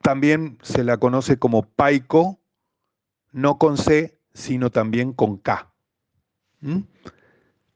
también 0.00 0.58
se 0.62 0.82
la 0.82 0.96
conoce 0.96 1.38
como 1.38 1.62
paico 1.62 2.40
no 3.30 3.58
con 3.58 3.76
C, 3.76 4.18
sino 4.32 4.70
también 4.70 5.12
con 5.12 5.36
K. 5.36 5.70
¿Mm? 6.60 6.80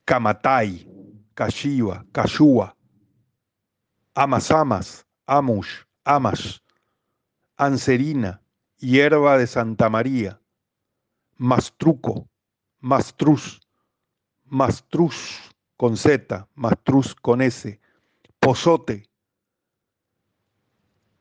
Kamatai, 0.05 0.87
Kashiva, 1.35 2.03
Kashua, 2.11 2.75
Amasamas, 4.15 5.05
Amush, 5.27 5.83
Amash, 6.03 6.62
Anserina, 7.57 8.41
Hierba 8.77 9.37
de 9.37 9.47
Santa 9.47 9.89
María, 9.89 10.39
Mastruco, 11.37 12.29
Mastruz, 12.79 13.61
Mastruz 14.45 15.39
con 15.77 15.97
Z, 15.97 16.47
Mastruz 16.55 17.15
con 17.15 17.41
S, 17.41 17.79
Pozote. 18.39 19.09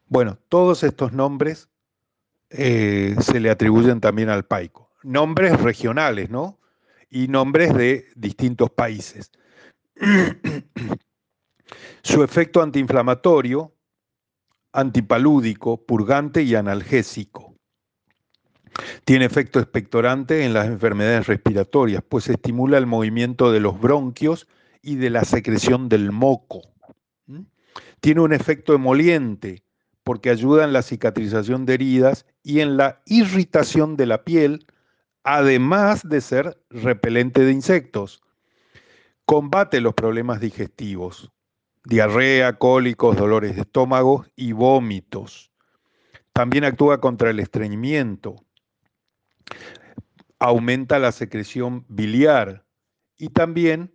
Bueno, 0.06 0.38
todos 0.48 0.82
estos 0.82 1.12
nombres 1.12 1.70
eh, 2.50 3.16
se 3.20 3.40
le 3.40 3.50
atribuyen 3.50 4.00
también 4.00 4.28
al 4.28 4.44
paico. 4.44 4.90
Nombres 5.02 5.60
regionales, 5.60 6.30
¿no? 6.30 6.58
Y 7.08 7.28
nombres 7.28 7.74
de 7.74 8.06
distintos 8.14 8.70
países. 8.70 9.30
Su 12.02 12.22
efecto 12.22 12.60
antiinflamatorio, 12.60 13.74
antipalúdico, 14.72 15.84
purgante 15.84 16.42
y 16.42 16.54
analgésico. 16.54 17.54
Tiene 19.04 19.26
efecto 19.26 19.58
expectorante 19.58 20.44
en 20.44 20.54
las 20.54 20.66
enfermedades 20.66 21.26
respiratorias, 21.26 22.02
pues 22.08 22.28
estimula 22.28 22.78
el 22.78 22.86
movimiento 22.86 23.52
de 23.52 23.60
los 23.60 23.78
bronquios 23.78 24.48
y 24.80 24.96
de 24.96 25.10
la 25.10 25.24
secreción 25.24 25.88
del 25.88 26.10
moco. 26.10 26.62
Tiene 28.00 28.20
un 28.20 28.32
efecto 28.32 28.74
emoliente, 28.74 29.62
porque 30.02 30.30
ayuda 30.30 30.64
en 30.64 30.72
la 30.72 30.82
cicatrización 30.82 31.66
de 31.66 31.74
heridas 31.74 32.26
y 32.42 32.60
en 32.60 32.76
la 32.76 33.02
irritación 33.06 33.96
de 33.96 34.06
la 34.06 34.24
piel, 34.24 34.66
además 35.22 36.08
de 36.08 36.20
ser 36.20 36.60
repelente 36.70 37.44
de 37.44 37.52
insectos. 37.52 38.22
Combate 39.24 39.80
los 39.80 39.94
problemas 39.94 40.40
digestivos, 40.40 41.30
diarrea, 41.84 42.58
cólicos, 42.58 43.16
dolores 43.16 43.56
de 43.56 43.62
estómago 43.62 44.26
y 44.36 44.52
vómitos. 44.52 45.50
También 46.32 46.64
actúa 46.64 47.00
contra 47.00 47.30
el 47.30 47.40
estreñimiento. 47.40 48.36
Aumenta 50.38 50.98
la 50.98 51.12
secreción 51.12 51.84
biliar 51.88 52.64
y 53.16 53.28
también 53.28 53.92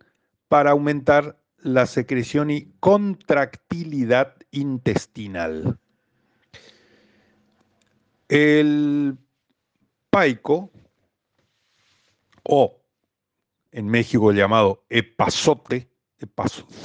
para 0.48 0.70
aumentar 0.70 1.38
la 1.58 1.86
secreción 1.86 2.50
y 2.50 2.72
contractilidad 2.80 4.36
intestinal. 4.50 5.78
El 8.28 9.18
paico, 10.10 10.70
o 12.44 12.80
en 13.72 13.86
México 13.88 14.32
llamado 14.32 14.84
epazote, 14.88 15.90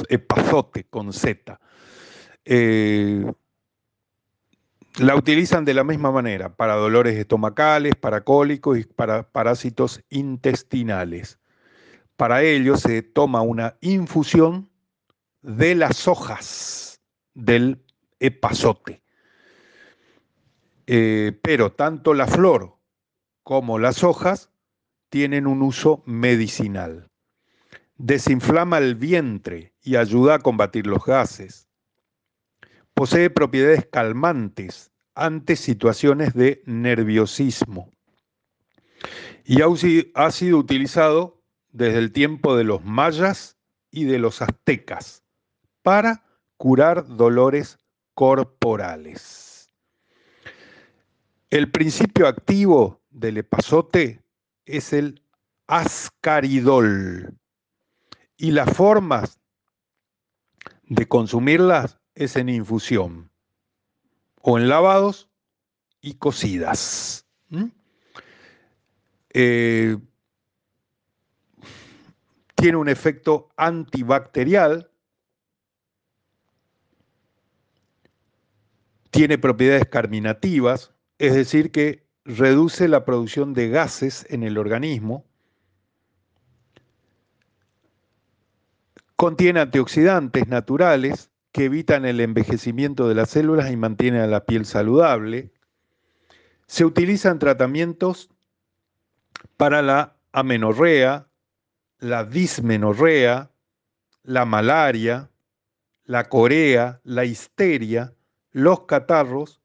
epazote 0.09 0.85
con 0.85 1.13
Z, 1.13 1.59
eh, 2.45 3.31
la 4.99 5.15
utilizan 5.15 5.65
de 5.65 5.73
la 5.73 5.83
misma 5.83 6.11
manera 6.11 6.55
para 6.55 6.75
dolores 6.75 7.17
estomacales, 7.17 7.95
para 7.95 8.21
cólicos 8.21 8.77
y 8.77 8.83
para 8.83 9.31
parásitos 9.31 10.03
intestinales. 10.09 11.39
Para 12.15 12.43
ello 12.43 12.77
se 12.77 13.01
toma 13.01 13.41
una 13.41 13.75
infusión 13.81 14.69
de 15.41 15.75
las 15.75 16.07
hojas 16.07 17.01
del 17.33 17.83
epazote. 18.19 19.01
Eh, 20.85 21.39
pero 21.41 21.71
tanto 21.71 22.13
la 22.13 22.27
flor 22.27 22.77
como 23.43 23.79
las 23.79 24.03
hojas 24.03 24.51
tienen 25.09 25.47
un 25.47 25.61
uso 25.61 26.03
medicinal. 26.05 27.09
Desinflama 27.97 28.77
el 28.79 28.95
vientre 28.95 29.73
y 29.81 29.95
ayuda 29.95 30.35
a 30.35 30.39
combatir 30.39 30.87
los 30.87 31.05
gases. 31.05 31.67
Posee 32.93 33.29
propiedades 33.29 33.87
calmantes 33.91 34.91
ante 35.15 35.55
situaciones 35.55 36.33
de 36.33 36.61
nerviosismo. 36.65 37.91
Y 39.45 39.59
ha 39.61 40.31
sido 40.31 40.57
utilizado 40.57 41.41
desde 41.71 41.99
el 41.99 42.11
tiempo 42.11 42.55
de 42.55 42.63
los 42.63 42.83
mayas 42.83 43.57
y 43.91 44.05
de 44.05 44.19
los 44.19 44.41
aztecas 44.41 45.23
para 45.81 46.23
curar 46.57 47.05
dolores 47.07 47.77
corporales. 48.13 49.69
El 51.49 51.69
principio 51.69 52.27
activo 52.27 53.01
del 53.09 53.37
epazote 53.37 54.23
es 54.65 54.93
el 54.93 55.21
ascaridol 55.67 57.37
y 58.43 58.51
las 58.51 58.75
formas 58.75 59.39
de 60.89 61.07
consumirlas 61.07 61.97
es 62.13 62.35
en 62.35 62.49
infusión 62.49 63.31
o 64.41 64.57
en 64.59 64.67
lavados 64.67 65.29
y 66.01 66.15
cocidas. 66.15 67.25
Eh, 69.29 69.97
tiene 72.55 72.77
un 72.77 72.89
efecto 72.89 73.47
antibacterial, 73.55 74.91
tiene 79.09 79.37
propiedades 79.37 79.87
carminativas, 79.87 80.93
es 81.17 81.33
decir, 81.33 81.71
que 81.71 82.05
reduce 82.25 82.89
la 82.89 83.05
producción 83.05 83.53
de 83.53 83.69
gases 83.69 84.27
en 84.29 84.43
el 84.43 84.57
organismo, 84.57 85.23
contiene 89.23 89.61
antioxidantes 89.61 90.49
naturales 90.49 91.31
que 91.53 91.63
evitan 91.63 92.03
el 92.03 92.19
envejecimiento 92.19 93.07
de 93.07 93.15
las 93.15 93.29
células 93.29 93.71
y 93.71 93.77
mantienen 93.77 94.19
a 94.19 94.27
la 94.27 94.43
piel 94.43 94.65
saludable. 94.65 95.53
Se 96.67 96.83
utilizan 96.83 97.39
tratamientos 97.39 98.29
para 99.55 99.81
la 99.81 100.17
amenorrea, 100.33 101.27
la 101.99 102.25
dismenorrea, 102.25 103.49
la 104.23 104.43
malaria, 104.43 105.29
la 106.03 106.27
corea, 106.27 106.99
la 107.05 107.23
histeria, 107.23 108.13
los 108.51 108.81
catarros, 108.81 109.61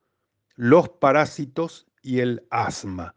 los 0.55 0.89
parásitos 0.89 1.89
y 2.01 2.21
el 2.21 2.47
asma. 2.51 3.17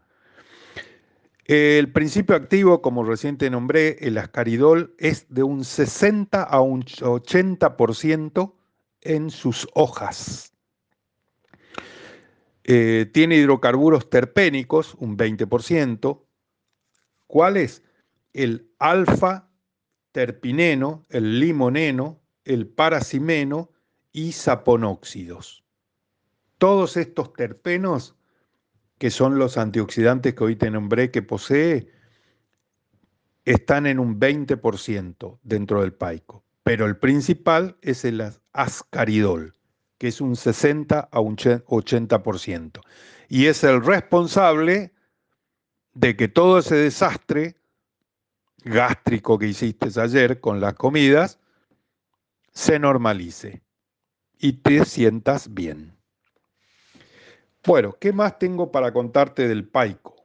El 1.52 1.92
principio 1.92 2.38
activo, 2.38 2.82
como 2.82 3.04
recién 3.04 3.38
te 3.38 3.50
nombré, 3.50 3.98
el 4.00 4.18
ascaridol, 4.18 4.96
es 4.98 5.26
de 5.28 5.44
un 5.44 5.66
60 5.66 6.42
a 6.42 6.62
un 6.62 6.84
80% 6.84 8.54
en 9.02 9.30
sus 9.30 9.68
hojas. 9.74 10.54
Eh, 12.64 13.10
tiene 13.12 13.36
hidrocarburos 13.36 14.10
terpénicos, 14.10 14.96
un 14.98 15.18
20%. 15.18 16.22
¿Cuáles? 17.28 17.84
El 18.32 18.72
alfa 18.80 19.50
terpineno, 20.14 21.06
el 21.10 21.42
limoneno, 21.42 22.22
el 22.46 22.66
paracimeno 22.66 23.74
y 24.14 24.32
saponóxidos. 24.32 25.66
Todos 26.58 26.96
estos 26.96 27.34
terpenos, 27.34 28.16
que 29.02 29.10
son 29.10 29.40
los 29.40 29.58
antioxidantes 29.58 30.36
que 30.36 30.44
hoy 30.44 30.56
te 30.56 30.70
nombré 30.70 31.10
que 31.10 31.24
posee, 31.24 31.88
están 33.46 33.88
en 33.88 33.98
un 33.98 34.20
20% 34.20 35.40
dentro 35.42 35.82
del 35.82 35.92
paico. 35.92 36.46
Pero 36.62 36.86
el 36.86 36.98
principal 36.98 37.76
es 37.82 38.06
el 38.06 38.22
ascaridol, 38.54 39.56
que 39.98 40.10
es 40.10 40.22
un 40.22 40.36
60 40.36 41.00
a 41.00 41.20
un 41.20 41.36
80%. 41.36 42.82
Y 43.28 43.48
es 43.48 43.64
el 43.64 43.84
responsable 43.84 44.94
de 45.96 46.16
que 46.16 46.28
todo 46.28 46.60
ese 46.60 46.76
desastre 46.76 47.56
gástrico 48.64 49.40
que 49.40 49.48
hiciste 49.48 49.90
ayer 50.00 50.40
con 50.40 50.62
las 50.62 50.76
comidas 50.76 51.40
se 52.54 52.78
normalice 52.78 53.64
y 54.38 54.54
te 54.54 54.86
sientas 54.86 55.52
bien. 55.56 56.01
Bueno, 57.66 57.96
¿qué 58.00 58.12
más 58.12 58.40
tengo 58.40 58.72
para 58.72 58.92
contarte 58.92 59.48
del 59.48 59.68
paico? 59.68 60.16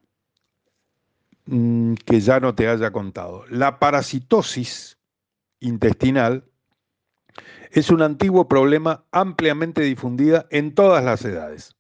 Mm, 1.47 1.95
que 1.95 2.21
ya 2.21 2.41
no 2.41 2.55
te 2.55 2.67
haya 2.67 2.91
contado. 2.91 3.45
La 3.51 3.79
parasitosis 3.79 4.99
intestinal 5.61 6.45
es 7.71 7.91
un 7.91 8.03
antiguo 8.03 8.49
problema 8.49 9.05
ampliamente 9.13 9.83
difundida 9.83 10.47
en 10.51 10.75
todas 10.75 11.05
las 11.05 11.25
edades. 11.25 11.77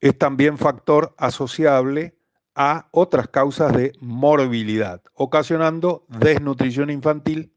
Es 0.00 0.16
también 0.16 0.58
factor 0.58 1.14
asociable 1.18 2.16
a 2.54 2.88
otras 2.92 3.28
causas 3.28 3.72
de 3.76 3.92
morbilidad, 4.00 5.02
ocasionando 5.14 6.06
desnutrición 6.08 6.90
infantil, 6.90 7.52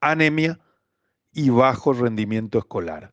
anemia 0.00 0.60
y 1.32 1.50
bajo 1.50 1.92
rendimiento 1.92 2.58
escolar. 2.58 3.12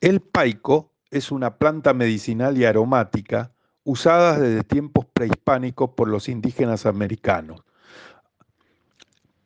El 0.00 0.20
paico 0.20 0.94
es 1.10 1.30
una 1.30 1.56
planta 1.58 1.94
medicinal 1.94 2.58
y 2.58 2.64
aromática 2.64 3.52
usada 3.84 4.38
desde 4.38 4.64
tiempos 4.64 5.06
prehispánicos 5.06 5.90
por 5.90 6.08
los 6.08 6.28
indígenas 6.28 6.86
americanos. 6.86 7.64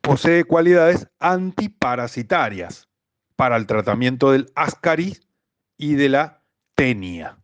Posee 0.01 0.43
cualidades 0.43 1.07
antiparasitarias 1.19 2.89
para 3.35 3.55
el 3.55 3.65
tratamiento 3.65 4.31
del 4.31 4.51
ascaris 4.55 5.21
y 5.77 5.95
de 5.95 6.09
la 6.09 6.43
tenia. 6.75 7.37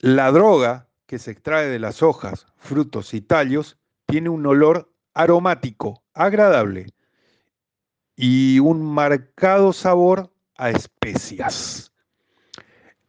La 0.00 0.30
droga 0.30 0.88
que 1.06 1.18
se 1.18 1.32
extrae 1.32 1.66
de 1.66 1.78
las 1.78 2.02
hojas, 2.02 2.46
frutos 2.56 3.14
y 3.14 3.20
tallos 3.20 3.78
tiene 4.06 4.28
un 4.28 4.46
olor 4.46 4.92
aromático, 5.14 6.04
agradable 6.14 6.86
y 8.14 8.58
un 8.60 8.82
marcado 8.82 9.72
sabor 9.72 10.32
a 10.58 10.70
especias. 10.70 11.92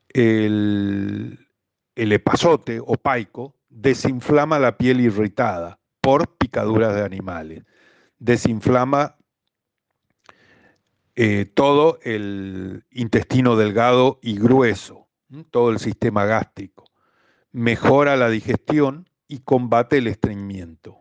El, 0.09 1.47
el 1.95 2.11
epazote 2.11 2.79
o 2.79 2.95
paico 2.95 3.55
desinflama 3.69 4.57
la 4.59 4.77
piel 4.77 5.01
irritada 5.01 5.79
por 6.01 6.37
picaduras 6.37 6.95
de 6.95 7.03
animales. 7.03 7.63
Desinflama 8.17 9.17
eh, 11.15 11.45
todo 11.45 11.99
el 12.03 12.85
intestino 12.91 13.57
delgado 13.57 14.19
y 14.21 14.39
grueso, 14.39 15.07
todo 15.51 15.71
el 15.71 15.79
sistema 15.79 16.25
gástrico. 16.25 16.85
Mejora 17.51 18.15
la 18.15 18.29
digestión 18.29 19.09
y 19.27 19.39
combate 19.39 19.97
el 19.97 20.07
estreñimiento 20.07 20.99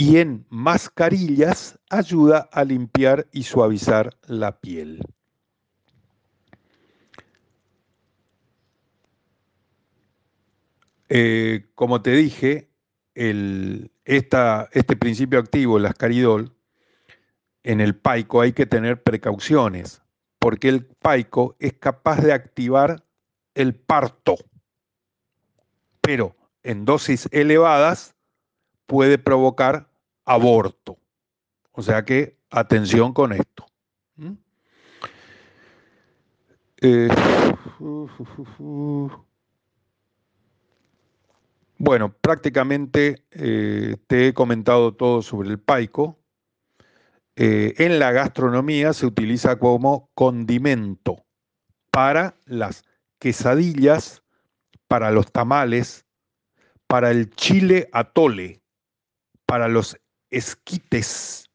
y 0.00 0.16
en 0.16 0.46
mascarillas 0.48 1.78
ayuda 1.90 2.48
a 2.52 2.64
limpiar 2.64 3.28
y 3.32 3.42
suavizar 3.42 4.16
la 4.26 4.58
piel. 4.58 5.02
Eh, 11.12 11.66
como 11.74 12.02
te 12.02 12.12
dije, 12.12 12.70
este 13.14 14.96
principio 14.96 15.40
activo, 15.40 15.76
el 15.76 15.86
ascaridol, 15.86 16.54
en 17.64 17.80
el 17.80 17.96
paico 17.96 18.40
hay 18.40 18.52
que 18.52 18.64
tener 18.64 19.02
precauciones, 19.02 20.02
porque 20.38 20.68
el 20.68 20.86
paico 20.86 21.56
es 21.58 21.72
capaz 21.74 22.22
de 22.22 22.32
activar 22.32 23.04
el 23.54 23.74
parto, 23.74 24.36
pero 26.00 26.36
en 26.62 26.84
dosis 26.84 27.28
elevadas 27.32 28.14
puede 28.86 29.18
provocar 29.18 29.90
aborto. 30.24 30.96
O 31.72 31.82
sea 31.82 32.04
que 32.04 32.38
atención 32.50 33.12
con 33.12 33.32
esto. 33.32 33.66
¿Mm? 34.14 34.34
Eh, 36.82 37.08
bueno, 41.80 42.12
prácticamente 42.12 43.24
eh, 43.30 43.96
te 44.06 44.28
he 44.28 44.34
comentado 44.34 44.92
todo 44.92 45.22
sobre 45.22 45.48
el 45.48 45.58
paico. 45.58 46.18
Eh, 47.36 47.72
en 47.78 47.98
la 47.98 48.12
gastronomía 48.12 48.92
se 48.92 49.06
utiliza 49.06 49.58
como 49.58 50.10
condimento 50.12 51.24
para 51.90 52.36
las 52.44 52.84
quesadillas, 53.18 54.22
para 54.88 55.10
los 55.10 55.32
tamales, 55.32 56.04
para 56.86 57.10
el 57.10 57.30
chile 57.30 57.88
atole, 57.92 58.60
para 59.46 59.66
los 59.66 59.98
esquites, 60.28 61.48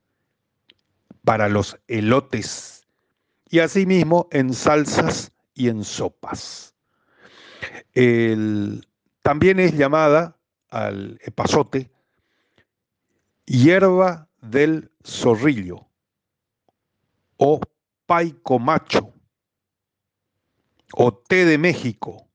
para 1.23 1.49
los 1.49 1.77
elotes 1.87 2.87
y 3.51 3.59
asimismo 3.59 4.27
en 4.31 4.55
salsas 4.55 5.31
y 5.53 5.69
en 5.69 5.83
sopas. 5.83 6.73
También 9.25 9.59
es 9.59 9.75
llamada 9.75 10.37
al 10.69 11.17
epazote 11.23 11.89
hierba 13.47 14.29
del 14.39 14.91
zorrillo 15.03 15.87
o 17.37 17.59
paico 18.05 18.59
macho 18.59 19.11
o 20.93 21.11
té 21.11 21.43
de 21.43 21.57
México 21.57 22.29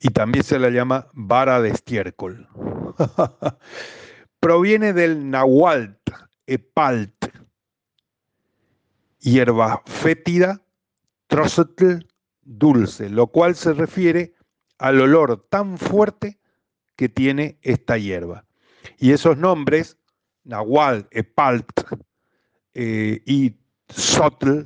y 0.00 0.10
también 0.10 0.44
se 0.44 0.58
la 0.58 0.68
llama 0.68 1.08
vara 1.14 1.62
de 1.62 1.70
estiércol. 1.70 2.46
Proviene 4.40 4.92
del 4.92 5.30
nahualt, 5.30 6.10
epalt, 6.46 7.24
hierba 9.18 9.82
fétida, 9.86 10.60
trocetl 11.26 12.06
dulce, 12.42 13.08
lo 13.08 13.28
cual 13.28 13.56
se 13.56 13.72
refiere 13.72 14.34
al 14.78 15.00
olor 15.00 15.46
tan 15.48 15.78
fuerte 15.78 16.38
que 16.96 17.08
tiene 17.08 17.58
esta 17.62 17.98
hierba. 17.98 18.44
Y 18.98 19.12
esos 19.12 19.36
nombres, 19.36 19.96
nahual, 20.44 21.06
epalt 21.10 21.70
eh, 22.74 23.22
y 23.26 23.54
sotl, 23.88 24.62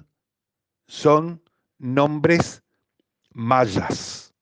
son 0.87 1.43
nombres 1.79 2.63
mayas 3.33 4.33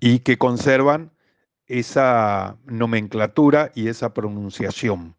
y 0.00 0.20
que 0.20 0.38
conservan 0.38 1.10
esa 1.66 2.56
nomenclatura 2.64 3.72
y 3.74 3.88
esa 3.88 4.14
pronunciación. 4.14 5.14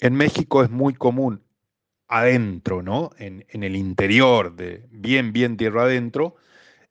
En 0.00 0.14
México 0.14 0.62
es 0.62 0.70
muy 0.70 0.94
común 0.94 1.42
adentro, 2.06 2.82
¿no? 2.82 3.10
En, 3.18 3.44
el 3.50 3.76
interior, 3.76 4.54
de 4.54 4.86
bien, 4.90 5.32
bien 5.32 5.56
tierra 5.56 5.82
adentro, 5.82 6.36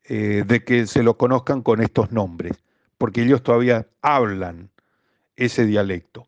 eh, 0.10 0.44
de 0.48 0.64
que 0.64 0.88
se 0.88 1.04
lo 1.04 1.18
conozcan 1.18 1.62
con 1.62 1.82
estos 1.82 2.12
nombres, 2.12 2.64
porque 2.98 3.24
ellos 3.24 3.44
todavía 3.44 3.88
hablan 4.02 4.70
ese 5.36 5.66
dialecto. 5.66 6.28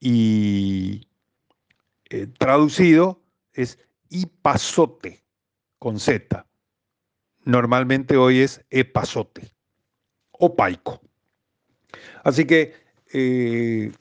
Y 0.00 1.06
eh, 2.10 2.26
traducido 2.38 3.22
es 3.52 3.78
ipazote, 4.10 5.22
con 5.78 6.00
Z. 6.00 6.46
Normalmente 7.44 8.16
hoy 8.16 8.40
es 8.40 8.64
epazote 8.70 9.52
o 10.32 10.56
paico. 10.56 11.00
Así 12.22 12.46
que 12.46 12.74
eh, 13.12 13.92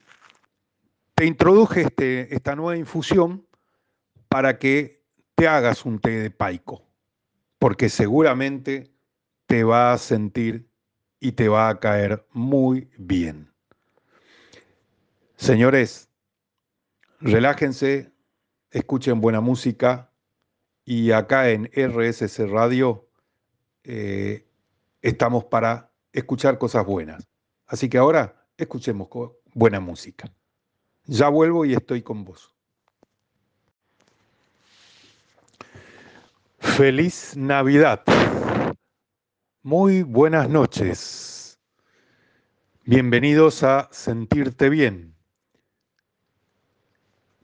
te 1.14 1.26
introduje 1.26 1.82
este, 1.82 2.34
esta 2.34 2.56
nueva 2.56 2.78
infusión 2.78 3.46
para 4.28 4.58
que 4.58 5.04
te 5.36 5.48
hagas 5.48 5.86
un 5.86 6.00
té 6.00 6.10
de 6.10 6.32
paico, 6.32 6.84
porque 7.60 7.90
seguramente 7.90 8.93
te 9.54 9.64
va 9.64 9.94
a 9.94 10.00
sentir 10.00 10.68
y 11.20 11.34
te 11.34 11.48
va 11.48 11.70
a 11.70 11.80
caer 11.80 12.26
muy 12.32 12.90
bien. 12.98 13.54
Señores, 15.36 16.10
relájense, 17.20 18.12
escuchen 18.72 19.22
buena 19.22 19.42
música 19.42 20.12
y 20.86 21.12
acá 21.12 21.52
en 21.52 21.70
RSC 21.72 22.48
Radio 22.48 23.08
eh, 23.84 24.48
estamos 25.04 25.46
para 25.46 25.92
escuchar 26.14 26.58
cosas 26.58 26.84
buenas. 26.88 27.30
Así 27.68 27.90
que 27.90 28.00
ahora 28.00 28.48
escuchemos 28.58 29.08
buena 29.54 29.80
música. 29.80 30.34
Ya 31.06 31.30
vuelvo 31.30 31.64
y 31.64 31.76
estoy 31.76 32.02
con 32.02 32.26
vos. 32.26 32.56
Feliz 36.58 37.38
Navidad. 37.38 38.02
Muy 39.64 40.04
buenas 40.04 40.50
noches. 40.50 41.58
Bienvenidos 42.84 43.64
a 43.64 43.88
Sentirte 43.92 44.70
Bien. 44.70 45.16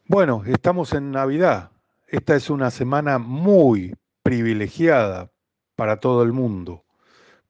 Bueno, 0.06 0.44
estamos 0.46 0.94
en 0.94 1.12
Navidad. 1.12 1.72
Esta 2.08 2.36
es 2.36 2.50
una 2.50 2.72
semana 2.72 3.20
muy 3.20 3.96
privilegiada 4.22 5.32
para 5.76 6.02
todo 6.02 6.24
el 6.24 6.34
mundo 6.34 6.84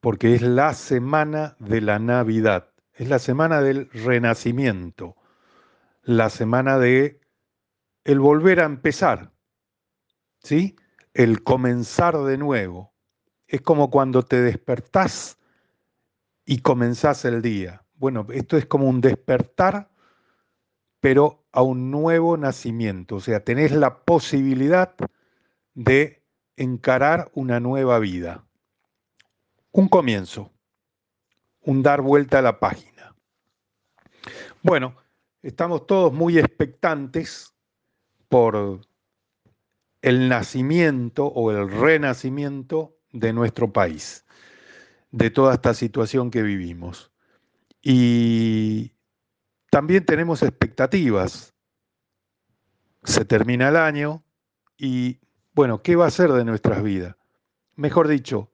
porque 0.01 0.36
es 0.36 0.41
la 0.41 0.73
semana 0.73 1.55
de 1.60 1.82
la 1.82 1.99
Navidad, 1.99 2.69
es 2.93 3.10
la 3.10 3.19
semana 3.19 3.62
del 3.62 3.89
renacimiento, 3.89 5.15
la 6.03 6.29
semana 6.29 6.77
de 6.77 7.19
el 8.03 8.19
volver 8.19 8.62
a 8.62 8.65
empezar, 8.65 9.32
¿sí? 10.39 10.75
El 11.13 11.43
comenzar 11.43 12.17
de 12.19 12.38
nuevo. 12.38 12.93
Es 13.49 13.62
como 13.62 13.89
cuando 13.89 14.23
te 14.23 14.41
despertás 14.41 15.38
y 16.45 16.59
comenzás 16.59 17.25
el 17.25 17.41
día. 17.41 17.83
Bueno, 17.95 18.25
esto 18.31 18.55
es 18.55 18.65
como 18.65 18.88
un 18.88 19.01
despertar, 19.01 19.89
pero 21.01 21.43
a 21.51 21.62
un 21.62 21.91
nuevo 21.91 22.38
nacimiento. 22.38 23.17
O 23.17 23.19
sea, 23.19 23.43
tenés 23.43 23.73
la 23.73 23.99
posibilidad 24.05 24.95
de 25.73 26.23
encarar 26.55 27.29
una 27.33 27.59
nueva 27.59 27.99
vida 27.99 28.45
un 29.71 29.88
comienzo, 29.88 30.51
un 31.62 31.83
dar 31.83 32.01
vuelta 32.01 32.39
a 32.39 32.41
la 32.41 32.59
página. 32.59 33.15
Bueno, 34.62 34.95
estamos 35.41 35.85
todos 35.85 36.12
muy 36.12 36.38
expectantes 36.38 37.53
por 38.27 38.81
el 40.01 40.29
nacimiento 40.29 41.25
o 41.25 41.51
el 41.51 41.69
renacimiento 41.69 42.97
de 43.11 43.33
nuestro 43.33 43.71
país, 43.71 44.25
de 45.11 45.29
toda 45.29 45.53
esta 45.53 45.73
situación 45.73 46.31
que 46.31 46.43
vivimos. 46.43 47.11
Y 47.81 48.91
también 49.69 50.05
tenemos 50.05 50.43
expectativas. 50.43 51.53
Se 53.03 53.25
termina 53.25 53.69
el 53.69 53.77
año 53.77 54.23
y, 54.77 55.19
bueno, 55.53 55.81
¿qué 55.81 55.95
va 55.95 56.07
a 56.07 56.11
ser 56.11 56.31
de 56.33 56.45
nuestras 56.45 56.83
vidas? 56.83 57.15
Mejor 57.75 58.07
dicho, 58.07 58.51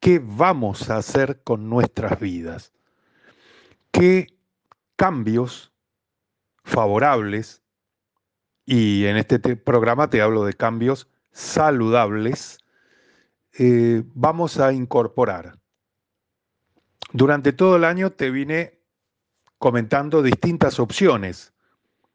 qué 0.00 0.20
vamos 0.22 0.90
a 0.90 0.96
hacer 0.96 1.42
con 1.44 1.68
nuestras 1.68 2.18
vidas, 2.20 2.72
qué 3.90 4.26
cambios 4.96 5.72
favorables, 6.62 7.62
y 8.66 9.04
en 9.04 9.18
este 9.18 9.38
programa 9.56 10.08
te 10.08 10.22
hablo 10.22 10.44
de 10.44 10.54
cambios 10.54 11.08
saludables, 11.32 12.58
eh, 13.58 14.02
vamos 14.14 14.58
a 14.58 14.72
incorporar. 14.72 15.58
Durante 17.12 17.52
todo 17.52 17.76
el 17.76 17.84
año 17.84 18.10
te 18.10 18.30
vine 18.30 18.80
comentando 19.58 20.22
distintas 20.22 20.80
opciones 20.80 21.52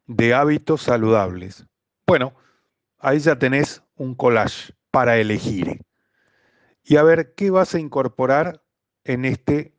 de 0.08 0.34
hábitos 0.34 0.82
saludables. 0.82 1.66
Bueno, 2.06 2.34
ahí 2.98 3.20
ya 3.20 3.38
tenés 3.38 3.82
un 3.96 4.16
collage 4.16 4.74
para 4.92 5.18
elegir 5.18 5.82
y 6.84 6.98
a 6.98 7.04
ver 7.04 7.34
qué 7.36 7.52
vas 7.52 7.76
a 7.76 7.80
incorporar 7.80 8.62
en 9.04 9.26
este 9.26 9.74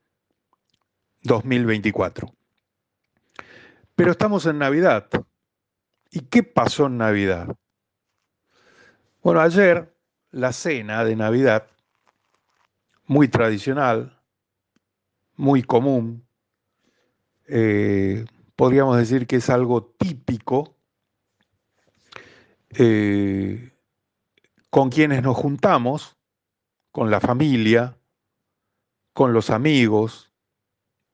2024. 1.23 2.33
Pero 3.95 4.13
estamos 4.13 4.47
en 4.47 4.59
Navidad. 4.59 5.09
¿Y 6.11 6.21
qué 6.21 6.43
pasó 6.43 6.87
en 6.87 6.99
Navidad? 6.99 7.55
Bueno, 9.23 9.41
ayer 9.41 9.95
la 10.31 10.53
cena 10.53 11.05
de 11.05 11.17
Navidad, 11.17 11.67
muy 13.07 13.29
tradicional, 13.29 14.21
muy 15.37 15.63
común, 15.63 16.27
eh, 17.49 18.25
podríamos 18.55 18.97
decir 18.97 19.27
que 19.27 19.37
es 19.37 19.51
algo 19.51 19.85
típico, 19.85 20.77
eh, 22.71 23.73
con 24.71 24.91
quienes 24.91 25.23
nos 25.23 25.37
juntamos 25.37 26.17
con 26.93 27.11
la 27.11 27.21
familia, 27.21 27.97
con 29.13 29.33
los 29.33 29.51
amigos, 29.51 30.33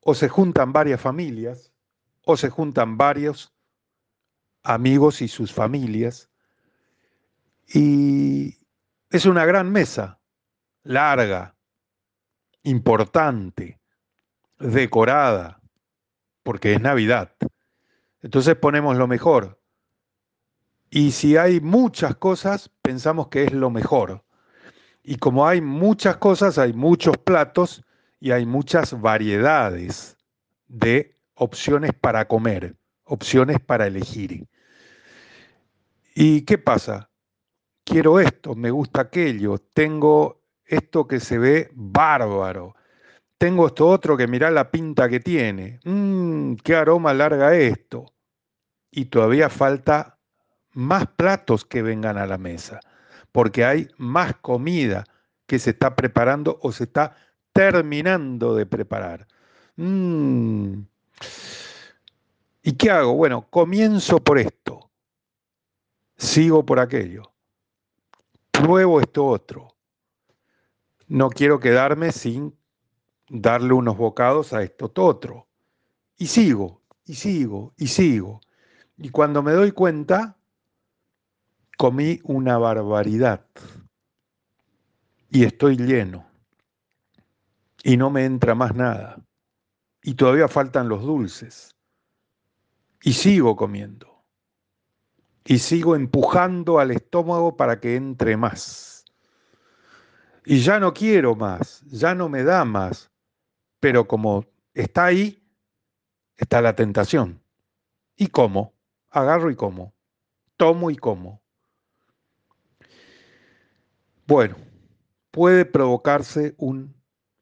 o 0.01 0.15
se 0.15 0.29
juntan 0.29 0.73
varias 0.73 1.01
familias, 1.01 1.73
o 2.25 2.37
se 2.37 2.51
juntan 2.51 2.99
varios 2.99 3.55
amigos 4.63 5.23
y 5.23 5.29
sus 5.29 5.53
familias. 5.53 6.29
Y 7.73 8.59
es 9.11 9.27
una 9.27 9.45
gran 9.45 9.71
mesa, 9.71 10.21
larga, 10.83 11.55
importante, 12.63 13.81
decorada, 14.59 15.61
porque 16.43 16.75
es 16.75 16.81
Navidad. 16.81 17.35
Entonces 18.23 18.57
ponemos 18.57 18.97
lo 18.97 19.07
mejor. 19.07 19.61
Y 20.91 21.13
si 21.13 21.37
hay 21.37 21.61
muchas 21.61 22.17
cosas, 22.17 22.71
pensamos 22.83 23.29
que 23.29 23.45
es 23.45 23.53
lo 23.53 23.71
mejor. 23.71 24.25
Y 25.03 25.17
como 25.17 25.47
hay 25.47 25.61
muchas 25.61 26.17
cosas, 26.17 26.59
hay 26.59 26.73
muchos 26.73 27.17
platos 27.19 27.85
y 28.19 28.33
hay 28.33 28.47
muchas 28.47 29.01
variedades 29.01 30.17
de 30.67 31.17
opciones 31.35 31.93
para 31.93 32.27
comer, 32.27 32.77
opciones 33.05 33.61
para 33.61 33.87
elegir. 33.87 34.49
¿Y 36.15 36.43
qué 36.43 36.59
pasa? 36.59 37.11
Quiero 37.89 38.19
esto, 38.19 38.57
me 38.57 38.73
gusta 38.73 39.03
aquello, 39.03 39.59
tengo 39.59 40.43
esto 40.65 41.07
que 41.07 41.21
se 41.21 41.39
ve 41.39 41.71
bárbaro, 41.73 42.75
tengo 43.39 43.69
esto 43.69 43.87
otro 43.87 44.17
que 44.17 44.27
mirá 44.27 44.51
la 44.51 44.73
pinta 44.73 45.09
que 45.09 45.21
tiene. 45.21 45.79
Mmm, 45.85 46.55
qué 46.65 46.75
aroma 46.75 47.15
larga 47.15 47.55
esto. 47.55 48.13
Y 48.91 49.05
todavía 49.05 49.49
falta 49.49 50.19
más 50.73 51.07
platos 51.07 51.65
que 51.65 51.81
vengan 51.83 52.19
a 52.19 52.27
la 52.27 52.39
mesa, 52.39 52.81
porque 53.31 53.65
hay 53.65 53.89
más 53.99 54.35
comida 54.35 55.05
que 55.47 55.61
se 55.61 55.71
está 55.71 55.95
preparando 55.95 56.59
o 56.63 56.73
se 56.73 56.85
está 56.85 57.17
terminando 57.53 58.57
de 58.57 58.67
preparar. 58.67 59.29
Mmm. 59.77 60.81
¿Y 62.65 62.73
qué 62.73 62.91
hago? 62.91 63.15
Bueno, 63.15 63.47
comienzo 63.49 64.19
por 64.19 64.41
esto, 64.41 64.91
sigo 66.17 66.67
por 66.67 66.81
aquello, 66.81 67.36
pruebo 68.57 69.01
esto 69.01 69.27
otro. 69.27 69.77
No 71.09 71.29
quiero 71.29 71.61
quedarme 71.61 72.11
sin 72.11 72.57
darle 73.29 73.75
unos 73.75 73.97
bocados 73.97 74.53
a 74.53 74.63
esto 74.63 74.91
otro. 74.97 75.47
Y 76.17 76.27
sigo, 76.27 76.81
y 77.05 77.15
sigo, 77.15 77.75
y 77.77 77.89
sigo. 77.89 78.41
Y 78.97 79.11
cuando 79.11 79.43
me 79.43 79.53
doy 79.53 79.73
cuenta, 79.73 80.39
comí 81.77 82.21
una 82.25 82.57
barbaridad. 82.57 83.47
Y 85.31 85.45
estoy 85.45 85.77
lleno. 85.77 86.27
Y 87.83 87.99
no 87.99 88.11
me 88.11 88.25
entra 88.25 88.55
más 88.55 88.75
nada. 88.75 89.23
Y 90.03 90.15
todavía 90.15 90.49
faltan 90.49 90.89
los 90.89 91.03
dulces. 91.03 91.75
Y 93.03 93.13
sigo 93.13 93.55
comiendo. 93.55 94.16
Y 95.47 95.59
sigo 95.59 95.97
empujando 95.97 96.79
al 96.79 96.91
estómago 96.91 97.57
para 97.57 97.81
que 97.81 97.97
entre 97.97 98.37
más. 98.37 99.05
Y 100.45 100.61
ya 100.61 100.79
no 100.79 100.93
quiero 100.93 101.35
más, 101.35 101.83
ya 101.87 102.15
no 102.15 102.29
me 102.29 102.45
da 102.45 102.65
más, 102.65 103.11
pero 103.81 104.07
como 104.07 104.45
está 104.75 105.07
ahí, 105.07 105.43
está 106.37 106.61
la 106.61 106.75
tentación. 106.77 107.41
¿Y 108.17 108.29
como, 108.29 108.77
Agarro 109.17 109.51
y 109.51 109.57
como. 109.57 109.95
Tomo 110.59 110.91
y 110.91 110.97
como. 110.97 111.41
Bueno, 114.27 114.57
puede 115.31 115.65
provocarse 115.65 116.55
un 116.59 116.95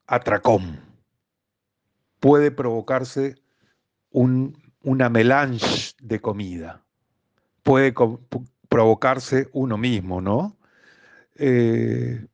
atracón. 0.07 0.81
Puede 2.21 2.53
provocarse 2.53 3.35
un, 4.11 4.57
una 4.85 5.09
melange 5.09 5.95
de 6.01 6.21
comida. 6.21 6.84
Puede 7.65 7.93
provocarse 8.69 9.49
uno 9.53 9.77
mismo, 9.77 10.21
¿no? 10.21 10.57
Eh, 11.35 12.27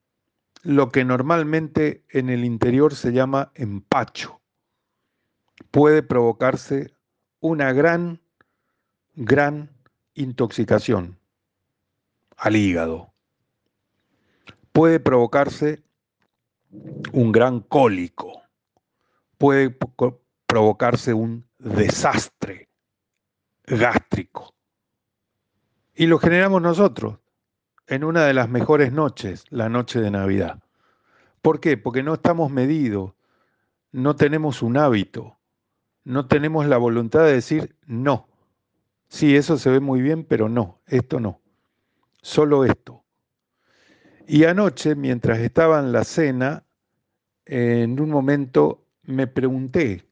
lo 0.62 0.90
que 0.90 1.04
normalmente 1.04 2.04
en 2.10 2.28
el 2.28 2.44
interior 2.44 2.94
se 2.94 3.12
llama 3.12 3.50
empacho. 3.54 4.40
Puede 5.70 6.02
provocarse 6.02 6.92
una 7.40 7.72
gran, 7.72 8.20
gran 9.14 9.70
intoxicación 10.14 11.18
al 12.36 12.56
hígado. 12.56 13.12
Puede 14.72 15.00
provocarse 15.00 15.82
un 17.12 17.32
gran 17.32 17.60
cólico. 17.60 18.42
Puede 19.38 19.76
provocarse 20.46 21.14
un 21.14 21.46
desastre 21.58 22.68
gástrico. 23.64 24.54
Y 26.00 26.06
lo 26.06 26.18
generamos 26.18 26.62
nosotros 26.62 27.18
en 27.86 28.04
una 28.04 28.24
de 28.24 28.32
las 28.32 28.48
mejores 28.48 28.90
noches, 28.90 29.44
la 29.50 29.68
noche 29.68 30.00
de 30.00 30.10
Navidad. 30.10 30.58
¿Por 31.42 31.60
qué? 31.60 31.76
Porque 31.76 32.02
no 32.02 32.14
estamos 32.14 32.50
medidos, 32.50 33.12
no 33.92 34.16
tenemos 34.16 34.62
un 34.62 34.78
hábito, 34.78 35.36
no 36.04 36.26
tenemos 36.26 36.64
la 36.64 36.78
voluntad 36.78 37.24
de 37.24 37.34
decir 37.34 37.76
no. 37.84 38.28
Sí, 39.08 39.36
eso 39.36 39.58
se 39.58 39.68
ve 39.68 39.80
muy 39.80 40.00
bien, 40.00 40.24
pero 40.24 40.48
no, 40.48 40.80
esto 40.86 41.20
no. 41.20 41.42
Solo 42.22 42.64
esto. 42.64 43.04
Y 44.26 44.44
anoche, 44.44 44.94
mientras 44.94 45.40
estaba 45.40 45.80
en 45.80 45.92
la 45.92 46.04
cena, 46.04 46.64
en 47.44 48.00
un 48.00 48.08
momento 48.08 48.86
me 49.02 49.26
pregunté 49.26 50.08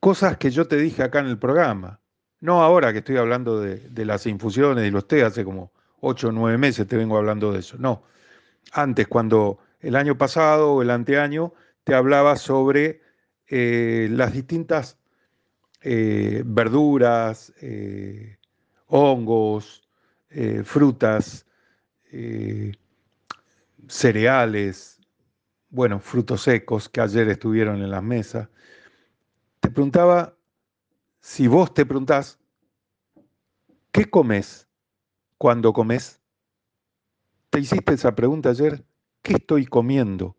cosas 0.00 0.38
que 0.38 0.50
yo 0.50 0.66
te 0.66 0.76
dije 0.76 1.04
acá 1.04 1.20
en 1.20 1.26
el 1.26 1.38
programa. 1.38 2.00
No 2.40 2.62
ahora 2.62 2.92
que 2.92 2.98
estoy 2.98 3.16
hablando 3.16 3.60
de, 3.60 4.04
las 4.04 4.26
infusiones 4.26 4.86
y 4.86 4.90
los 4.90 5.08
té 5.08 5.24
hace 5.24 5.44
como 5.44 5.72
ocho 6.00 6.28
o 6.28 6.32
nueve 6.32 6.58
meses 6.58 6.86
te 6.86 6.96
vengo 6.96 7.16
hablando 7.16 7.52
de 7.52 7.60
eso. 7.60 7.76
No, 7.78 8.04
antes, 8.72 9.08
cuando 9.08 9.58
el 9.80 9.96
año 9.96 10.18
pasado 10.18 10.74
o 10.74 10.82
el 10.82 10.90
anteaño 10.90 11.54
te 11.84 11.94
hablaba 11.94 12.36
sobre 12.36 13.00
eh, 13.48 14.08
las 14.10 14.32
distintas 14.32 14.98
eh, 15.80 16.42
verduras, 16.44 17.52
eh, 17.60 18.38
hongos, 18.86 19.82
frutas, 20.64 21.46
cereales, 23.88 25.00
bueno, 25.70 25.98
frutos 25.98 26.42
secos 26.42 26.88
que 26.88 27.00
ayer 27.00 27.28
estuvieron 27.28 27.82
en 27.82 27.90
las 27.90 28.02
mesas. 28.02 28.48
Te 29.60 29.70
preguntaba, 29.70 30.35
si 31.26 31.48
vos 31.48 31.74
te 31.74 31.84
preguntás, 31.84 32.38
¿qué 33.90 34.08
comes? 34.08 34.68
cuando 35.36 35.72
comes? 35.72 36.22
¿Te 37.50 37.58
hiciste 37.58 37.94
esa 37.94 38.14
pregunta 38.14 38.50
ayer? 38.50 38.84
¿Qué 39.22 39.32
estoy 39.32 39.66
comiendo 39.66 40.36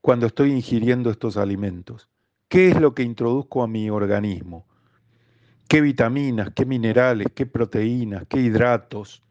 cuando 0.00 0.26
estoy 0.26 0.50
ingiriendo 0.50 1.08
estos 1.08 1.36
alimentos? 1.36 2.10
¿Qué 2.48 2.70
es 2.70 2.80
lo 2.80 2.96
que 2.96 3.04
introduzco 3.04 3.62
a 3.62 3.68
mi 3.68 3.90
organismo? 3.90 4.66
¿Qué 5.68 5.80
vitaminas, 5.80 6.50
qué 6.52 6.66
minerales, 6.66 7.28
qué 7.32 7.46
proteínas, 7.46 8.26
qué 8.28 8.40
hidratos, 8.40 9.22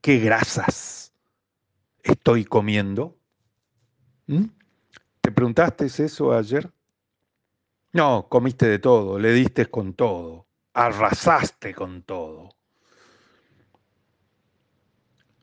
qué 0.00 0.18
grasas 0.18 1.14
estoy 2.02 2.44
comiendo? 2.44 3.16
¿Mm? 4.26 4.46
¿Te 5.20 5.30
preguntaste 5.30 5.86
eso 5.86 6.32
ayer? 6.32 6.68
No, 7.92 8.26
comiste 8.28 8.66
de 8.68 8.78
todo, 8.78 9.18
le 9.18 9.32
diste 9.32 9.66
con 9.66 9.92
todo, 9.92 10.46
arrasaste 10.72 11.74
con 11.74 12.02
todo. 12.02 12.48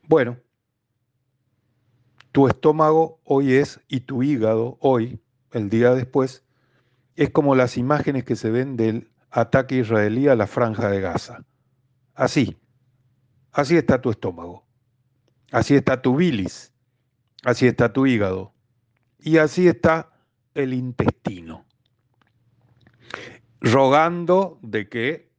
Bueno, 0.07 0.39
tu 2.31 2.47
estómago 2.47 3.19
hoy 3.23 3.53
es 3.53 3.79
y 3.87 4.01
tu 4.01 4.23
hígado 4.23 4.77
hoy, 4.81 5.21
el 5.51 5.69
día 5.69 5.93
después, 5.93 6.43
es 7.15 7.29
como 7.29 7.53
las 7.53 7.77
imágenes 7.77 8.23
que 8.23 8.35
se 8.35 8.49
ven 8.49 8.75
del 8.77 9.11
ataque 9.29 9.75
israelí 9.75 10.27
a 10.27 10.35
la 10.35 10.47
franja 10.47 10.89
de 10.89 11.01
Gaza. 11.01 11.45
Así, 12.15 12.57
así 13.51 13.77
está 13.77 14.01
tu 14.01 14.09
estómago, 14.09 14.65
así 15.51 15.75
está 15.75 16.01
tu 16.01 16.15
bilis, 16.15 16.73
así 17.43 17.67
está 17.67 17.93
tu 17.93 18.07
hígado 18.07 18.55
y 19.19 19.37
así 19.37 19.67
está 19.67 20.11
el 20.55 20.73
intestino, 20.73 21.65
rogando 23.71 24.59
de 24.61 24.89
que 24.89 25.29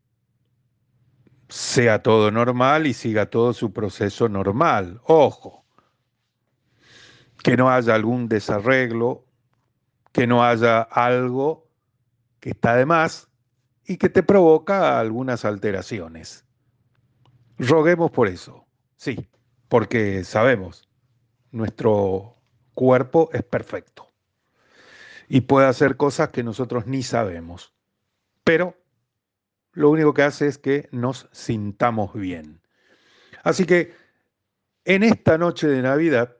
sea 1.49 2.03
todo 2.03 2.31
normal 2.31 2.87
y 2.87 2.95
siga 2.95 3.26
todo 3.26 3.53
su 3.53 3.72
proceso 3.72 4.28
normal. 4.28 5.01
Ojo, 5.05 5.64
que 7.43 7.57
no 7.57 7.70
haya 7.70 7.95
algún 7.95 8.28
desarreglo, 8.28 9.24
que 10.12 10.26
no 10.26 10.45
haya 10.45 10.83
algo 10.83 11.68
que 12.39 12.51
está 12.51 12.76
de 12.76 12.87
más 12.87 13.28
y 13.85 13.97
que 13.97 14.09
te 14.09 14.22
provoca 14.22 14.99
algunas 14.99 15.45
alteraciones. 15.45 16.45
Roguemos 17.59 18.11
por 18.11 18.28
eso, 18.28 18.64
sí, 18.97 19.28
porque 19.68 20.24
sabemos, 20.24 20.89
nuestro 21.51 22.37
cuerpo 22.74 23.28
es 23.33 23.43
perfecto 23.43 24.11
y 25.28 25.43
puede 25.43 25.66
hacer 25.66 25.97
cosas 25.97 26.31
que 26.31 26.43
nosotros 26.43 26.87
ni 26.87 27.03
sabemos, 27.03 27.74
pero 28.51 28.77
lo 29.75 29.91
único 29.91 30.13
que 30.13 30.25
hace 30.25 30.49
es 30.49 30.59
que 30.59 30.89
nos 30.91 31.29
sintamos 31.31 32.13
bien. 32.15 32.61
Así 33.45 33.65
que 33.65 33.95
en 34.85 35.05
esta 35.05 35.39
noche 35.39 35.69
de 35.69 35.83
Navidad, 35.83 36.37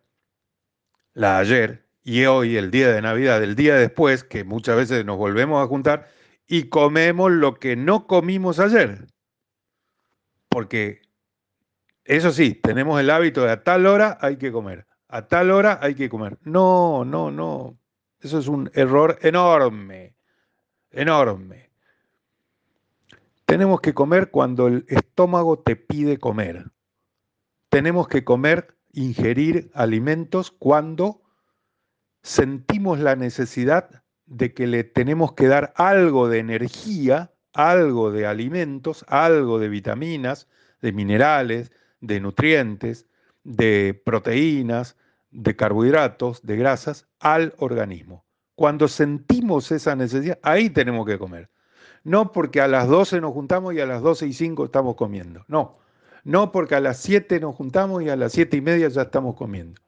la 1.13 1.39
ayer 1.39 1.87
y 2.03 2.25
hoy, 2.25 2.57
el 2.57 2.73
día 2.73 2.91
de 2.91 3.01
Navidad, 3.01 3.41
el 3.45 3.55
día 3.55 3.77
después, 3.77 4.25
que 4.25 4.43
muchas 4.43 4.77
veces 4.77 5.05
nos 5.05 5.19
volvemos 5.19 5.63
a 5.63 5.69
juntar 5.69 6.09
y 6.49 6.65
comemos 6.65 7.31
lo 7.31 7.61
que 7.61 7.77
no 7.77 8.09
comimos 8.09 8.59
ayer. 8.59 9.07
Porque, 10.49 11.03
eso 12.03 12.33
sí, 12.33 12.55
tenemos 12.55 12.99
el 12.99 13.11
hábito 13.11 13.45
de 13.45 13.53
a 13.53 13.63
tal 13.63 13.87
hora 13.87 14.19
hay 14.21 14.37
que 14.37 14.51
comer, 14.51 14.85
a 15.07 15.29
tal 15.29 15.53
hora 15.53 15.79
hay 15.81 15.95
que 15.95 16.09
comer. 16.09 16.39
No, 16.43 17.05
no, 17.05 17.31
no. 17.31 17.79
Eso 18.19 18.41
es 18.41 18.49
un 18.49 18.69
error 18.75 19.17
enorme, 19.23 20.17
enorme. 20.91 21.70
Tenemos 23.51 23.81
que 23.81 23.95
comer 23.95 24.31
cuando 24.31 24.69
el 24.69 24.87
estómago 24.87 25.59
te 25.59 25.75
pide 25.75 26.19
comer. 26.19 26.71
Tenemos 27.69 28.07
que 28.07 28.23
comer, 28.23 28.77
ingerir 28.93 29.73
alimentos 29.75 30.53
cuando 30.53 31.23
sentimos 32.23 33.01
la 33.01 33.17
necesidad 33.17 34.05
de 34.27 34.55
que 34.55 34.69
le 34.69 34.85
tenemos 34.85 35.33
que 35.33 35.49
dar 35.49 35.73
algo 35.75 36.29
de 36.29 36.39
energía, 36.39 37.35
algo 37.53 38.13
de 38.13 38.25
alimentos, 38.25 39.05
algo 39.09 39.59
de 39.59 39.69
vitaminas, 39.69 40.47
de 40.81 40.93
minerales, 40.93 41.73
de 42.01 42.21
nutrientes, 42.21 43.09
de 43.43 44.01
proteínas, 44.05 44.97
de 45.33 45.57
carbohidratos, 45.57 46.41
de 46.47 46.57
grasas 46.57 47.09
al 47.19 47.55
organismo. 47.59 48.25
Cuando 48.55 48.87
sentimos 48.87 49.73
esa 49.73 49.97
necesidad, 49.97 50.39
ahí 50.45 50.71
tenemos 50.71 51.05
que 51.05 51.19
comer. 51.19 51.51
No 52.05 52.33
porque 52.33 52.61
a 52.61 52.69
las 52.69 52.89
12 52.89 53.21
nos 53.21 53.33
juntamos 53.33 53.75
y 53.75 53.81
a 53.81 53.87
las 53.87 54.03
12 54.03 54.27
y 54.27 54.33
5 54.33 54.65
estamos 54.67 54.95
comiendo. 54.97 55.45
No. 55.49 55.79
No 56.25 56.53
porque 56.53 56.75
a 56.75 56.81
las 56.81 56.99
7 56.99 57.41
nos 57.41 57.55
juntamos 57.55 58.03
y 58.03 58.09
a 58.09 58.17
las 58.17 58.33
7 58.33 58.57
y 58.57 58.61
media 58.61 58.89
ya 58.89 59.03
estamos 59.03 59.37
comiendo. 59.37 59.81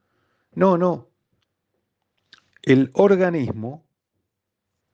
No, 0.54 0.76
no. 0.76 1.08
El 2.62 2.90
organismo 2.94 3.84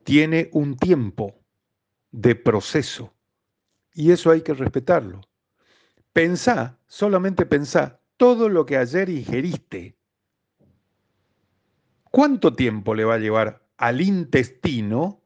tiene 0.04 0.48
un 0.52 0.76
tiempo 0.76 1.34
de 2.10 2.34
proceso 2.34 3.12
y 3.92 4.12
eso 4.12 4.30
hay 4.30 4.42
que 4.42 4.54
respetarlo. 4.54 5.20
Pensá, 6.12 6.78
solamente 6.86 7.46
pensá, 7.46 8.00
todo 8.16 8.48
lo 8.48 8.64
que 8.64 8.76
ayer 8.76 9.08
ingeriste, 9.08 9.96
¿cuánto 12.04 12.54
tiempo 12.54 12.94
le 12.94 13.04
va 13.04 13.14
a 13.14 13.18
llevar 13.18 13.62
al 13.76 14.00
intestino 14.00 15.20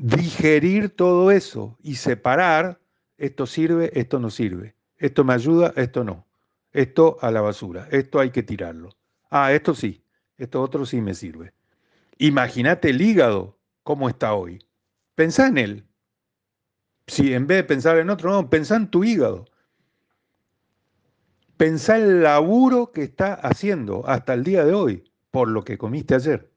digerir 0.00 0.96
todo 0.96 1.30
eso 1.30 1.76
y 1.82 1.96
separar, 1.96 2.80
esto 3.18 3.46
sirve, 3.46 3.90
esto 3.92 4.18
no 4.18 4.30
sirve, 4.30 4.74
esto 4.96 5.24
me 5.24 5.34
ayuda, 5.34 5.74
esto 5.76 6.04
no, 6.04 6.26
esto 6.72 7.18
a 7.20 7.30
la 7.30 7.42
basura, 7.42 7.86
esto 7.90 8.18
hay 8.18 8.30
que 8.30 8.42
tirarlo. 8.42 8.96
Ah, 9.28 9.52
esto 9.52 9.74
sí, 9.74 10.02
esto 10.38 10.62
otro 10.62 10.86
sí 10.86 11.02
me 11.02 11.14
sirve. 11.14 11.52
Imagínate 12.16 12.90
el 12.90 13.02
hígado, 13.02 13.58
cómo 13.82 14.08
está 14.08 14.32
hoy. 14.32 14.64
Pensá 15.14 15.48
en 15.48 15.58
él. 15.58 15.86
Si 17.06 17.34
en 17.34 17.46
vez 17.46 17.58
de 17.58 17.64
pensar 17.64 17.98
en 17.98 18.08
otro, 18.08 18.30
no, 18.30 18.48
pensá 18.48 18.76
en 18.76 18.88
tu 18.88 19.04
hígado. 19.04 19.44
Pensá 21.58 21.98
el 21.98 22.22
laburo 22.22 22.90
que 22.92 23.02
está 23.02 23.34
haciendo 23.34 24.06
hasta 24.06 24.32
el 24.32 24.44
día 24.44 24.64
de 24.64 24.72
hoy 24.72 25.12
por 25.30 25.48
lo 25.48 25.62
que 25.62 25.76
comiste 25.76 26.14
ayer. 26.14 26.50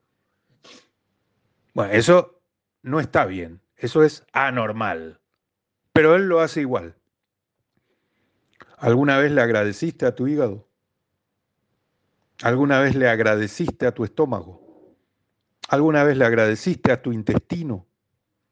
Bueno, 1.74 1.92
eso 1.92 2.33
no 2.84 3.00
está 3.00 3.26
bien, 3.26 3.62
eso 3.78 4.04
es 4.04 4.26
anormal, 4.34 5.20
pero 5.94 6.16
él 6.16 6.28
lo 6.28 6.42
hace 6.42 6.62
igual. 6.62 6.96
¿Alguna 8.78 9.18
vez 9.18 9.32
le 9.32 9.42
agradeciste 9.42 10.06
a 10.06 10.14
tu 10.14 10.28
hígado? 10.28 10.68
¿Alguna 12.42 12.82
vez 12.82 12.96
le 12.96 13.08
agradeciste 13.08 13.88
a 13.88 13.94
tu 13.94 14.04
estómago? 14.04 14.62
¿Alguna 15.70 16.04
vez 16.04 16.18
le 16.18 16.26
agradeciste 16.26 16.92
a 16.92 17.02
tu 17.02 17.14
intestino? 17.14 17.88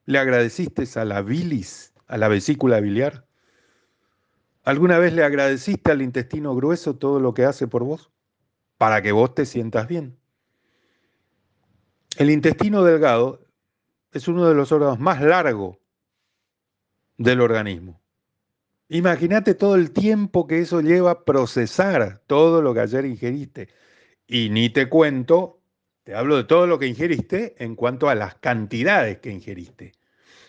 ¿Le 0.06 0.18
agradeciste 0.18 0.88
a 0.98 1.04
la 1.04 1.22
bilis, 1.22 1.94
a 2.08 2.18
la 2.18 2.30
vesícula 2.30 2.80
biliar? 2.80 3.26
¿Alguna 4.64 4.98
vez 4.98 5.12
le 5.12 5.26
agradeciste 5.26 5.92
al 5.92 6.02
intestino 6.02 6.56
grueso 6.56 6.96
todo 6.96 7.20
lo 7.20 7.34
que 7.34 7.44
hace 7.44 7.68
por 7.68 7.84
vos? 7.84 8.12
Para 8.78 9.02
que 9.02 9.12
vos 9.12 9.36
te 9.36 9.46
sientas 9.46 9.88
bien. 9.88 10.18
El 12.18 12.30
intestino 12.30 12.84
delgado 12.84 13.41
es 14.12 14.28
uno 14.28 14.47
de 14.47 14.55
los 14.55 14.72
órganos 14.72 14.99
más 14.99 15.22
largos 15.22 15.78
del 17.18 17.41
organismo. 17.41 18.01
Imagínate 18.89 19.53
todo 19.53 19.76
el 19.76 19.91
tiempo 19.91 20.47
que 20.47 20.59
eso 20.59 20.82
lleva 20.82 21.12
a 21.12 21.24
procesar 21.24 22.22
todo 22.28 22.62
lo 22.62 22.74
que 22.74 22.82
ayer 22.82 23.05
ingeriste. 23.05 23.70
Y 24.28 24.49
ni 24.49 24.70
te 24.70 24.89
cuento, 24.89 25.62
te 26.03 26.14
hablo 26.14 26.36
de 26.36 26.43
todo 26.43 26.68
lo 26.68 26.78
que 26.78 26.88
ingeriste 26.88 27.55
en 27.64 27.76
cuanto 27.76 28.09
a 28.09 28.16
las 28.16 28.36
cantidades 28.36 29.20
que 29.20 29.32
ingeriste. 29.32 29.93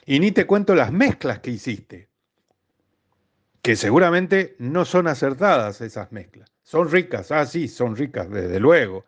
Y 0.06 0.18
ni 0.18 0.32
te 0.32 0.46
cuento 0.46 0.74
las 0.74 0.90
mezclas 0.92 1.38
que 1.38 1.52
hiciste, 1.52 2.08
que 3.62 3.76
seguramente 3.76 4.56
no 4.58 4.84
son 4.84 5.06
acertadas 5.06 5.80
esas 5.80 6.10
mezclas. 6.10 6.50
Son 6.64 6.90
ricas, 6.90 7.30
ah, 7.30 7.46
sí, 7.46 7.68
son 7.68 7.94
ricas, 7.94 8.28
desde 8.28 8.58
luego. 8.58 9.04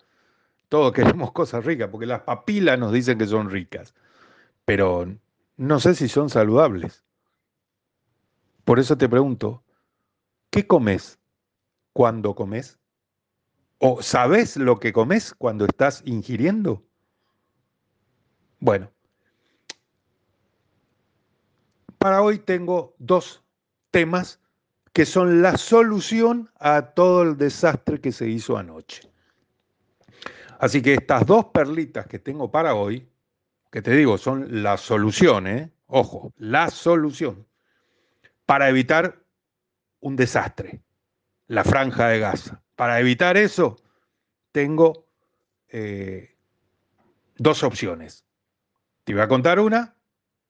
Todos 0.69 0.93
queremos 0.93 1.33
cosas 1.33 1.65
ricas, 1.65 1.89
porque 1.89 2.07
las 2.07 2.21
papilas 2.21 2.79
nos 2.79 2.93
dicen 2.93 3.19
que 3.19 3.27
son 3.27 3.51
ricas 3.51 3.95
pero 4.65 5.07
no 5.57 5.81
sé 5.81 5.95
si 5.95 6.09
son 6.09 6.31
saludables. 6.31 7.05
Por 8.65 8.79
eso 8.79 8.97
te 8.97 9.09
pregunto, 9.09 9.63
¿qué 10.51 10.67
comes 10.67 11.19
cuando 11.93 12.35
comes? 12.35 12.79
¿O 13.79 14.03
sabes 14.03 14.57
lo 14.57 14.81
que 14.81 14.93
comes 14.93 15.35
cuando 15.35 15.67
estás 15.67 16.03
ingiriendo? 16.07 16.83
Bueno, 18.59 18.91
para 21.99 22.23
hoy 22.23 22.39
tengo 22.39 22.95
dos 22.99 23.43
temas 23.91 24.41
que 24.95 25.05
son 25.05 25.43
la 25.43 25.59
solución 25.59 26.51
a 26.59 26.93
todo 26.93 27.23
el 27.23 27.37
desastre 27.37 28.01
que 28.01 28.13
se 28.13 28.29
hizo 28.29 28.57
anoche. 28.57 29.11
Así 30.59 30.81
que 30.81 30.95
estas 30.95 31.27
dos 31.27 31.47
perlitas 31.47 32.07
que 32.07 32.19
tengo 32.19 32.51
para 32.51 32.75
hoy 32.75 33.07
que 33.75 33.83
te 33.83 33.91
digo, 33.91 34.19
son 34.19 34.63
la 34.63 34.77
solución, 34.77 35.49
¿eh? 35.49 35.73
ojo, 35.89 36.33
la 36.37 36.71
solución 36.71 37.45
para 38.47 38.69
evitar 38.69 39.19
un 39.99 40.15
desastre, 40.15 40.81
la 41.49 41.65
franja 41.65 42.07
de 42.07 42.21
Gaza. 42.21 42.63
Para 42.77 43.01
evitar 43.01 43.37
eso, 43.37 43.75
tengo 44.53 45.09
eh, 45.67 46.37
dos 47.37 47.65
opciones. 47.65 48.25
Te 49.03 49.13
voy 49.13 49.23
a 49.23 49.27
contar 49.27 49.59
una 49.59 49.97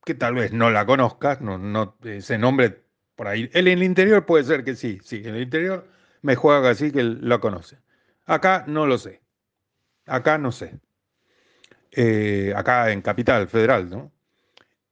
que 0.04 0.14
tal 0.14 0.34
vez 0.34 0.52
no 0.52 0.68
la 0.68 0.84
conozcas, 0.84 1.40
no, 1.40 1.96
ese 2.04 2.36
nombre 2.36 2.84
por 3.16 3.28
ahí. 3.28 3.48
en 3.54 3.68
el 3.68 3.82
interior 3.82 4.26
puede 4.26 4.44
ser 4.44 4.64
que 4.64 4.76
sí, 4.76 5.00
sí, 5.02 5.22
en 5.24 5.36
el 5.36 5.44
interior 5.44 5.88
me 6.20 6.36
juega 6.36 6.68
así 6.68 6.92
que 6.92 7.02
lo 7.02 7.40
conoce. 7.40 7.78
Acá 8.26 8.66
no 8.66 8.86
lo 8.86 8.98
sé. 8.98 9.22
Acá 10.04 10.36
no 10.36 10.52
sé. 10.52 10.78
Eh, 11.96 12.52
acá 12.56 12.90
en 12.90 13.02
Capital 13.02 13.46
Federal, 13.46 13.88
¿no? 13.88 14.10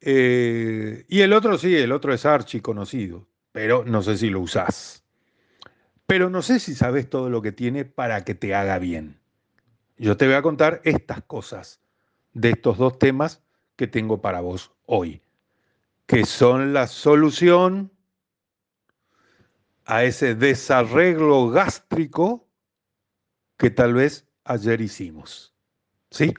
Eh, 0.00 1.04
y 1.08 1.20
el 1.20 1.32
otro 1.32 1.58
sí, 1.58 1.74
el 1.76 1.90
otro 1.90 2.14
es 2.14 2.24
archi 2.24 2.60
conocido, 2.60 3.26
pero 3.50 3.84
no 3.84 4.02
sé 4.02 4.16
si 4.16 4.30
lo 4.30 4.38
usás. 4.38 5.02
Pero 6.06 6.30
no 6.30 6.42
sé 6.42 6.60
si 6.60 6.76
sabes 6.76 7.10
todo 7.10 7.28
lo 7.28 7.42
que 7.42 7.50
tiene 7.50 7.84
para 7.84 8.24
que 8.24 8.36
te 8.36 8.54
haga 8.54 8.78
bien. 8.78 9.18
Yo 9.96 10.16
te 10.16 10.26
voy 10.26 10.36
a 10.36 10.42
contar 10.42 10.80
estas 10.84 11.22
cosas 11.22 11.80
de 12.34 12.50
estos 12.50 12.78
dos 12.78 12.98
temas 13.00 13.42
que 13.74 13.88
tengo 13.88 14.20
para 14.20 14.40
vos 14.40 14.70
hoy, 14.86 15.22
que 16.06 16.24
son 16.24 16.72
la 16.72 16.86
solución 16.86 17.90
a 19.86 20.04
ese 20.04 20.36
desarreglo 20.36 21.50
gástrico 21.50 22.46
que 23.56 23.70
tal 23.70 23.94
vez 23.94 24.28
ayer 24.44 24.80
hicimos. 24.80 25.52
¿Sí? 26.10 26.32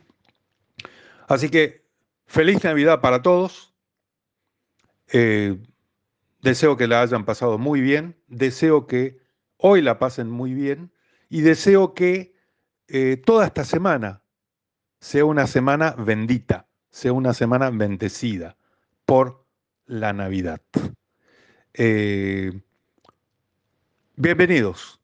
Así 1.28 1.49
que 1.49 1.86
feliz 2.26 2.63
Navidad 2.63 3.01
para 3.01 3.21
todos. 3.21 3.74
Eh, 5.11 5.61
deseo 6.41 6.78
que 6.78 6.88
la 6.88 7.01
hayan 7.01 7.26
pasado 7.26 7.57
muy 7.57 7.82
bien. 7.82 8.17
Deseo 8.28 8.88
que 8.88 9.19
hoy 9.57 9.82
la 9.82 9.99
pasen 9.99 10.30
muy 10.30 10.53
bien. 10.53 10.91
Y 11.30 11.41
deseo 11.41 11.93
que 11.93 12.36
eh, 12.88 13.17
toda 13.17 13.45
esta 13.45 13.65
semana 13.65 14.24
sea 14.99 15.26
una 15.26 15.47
semana 15.47 15.91
bendita, 15.91 16.67
sea 16.89 17.13
una 17.13 17.34
semana 17.34 17.69
bendecida 17.69 18.57
por 19.05 19.45
la 19.86 20.13
Navidad. 20.13 20.61
Eh, 21.74 22.61
bienvenidos 24.15 25.01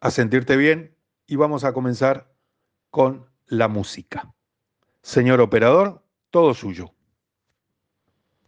a 0.00 0.10
sentirte 0.10 0.56
bien 0.56 0.96
y 1.26 1.36
vamos 1.36 1.64
a 1.64 1.72
comenzar 1.72 2.32
con 2.90 3.26
la 3.46 3.68
música. 3.68 4.33
Señor 5.04 5.42
operador, 5.42 6.02
todo 6.30 6.54
suyo. 6.54 6.94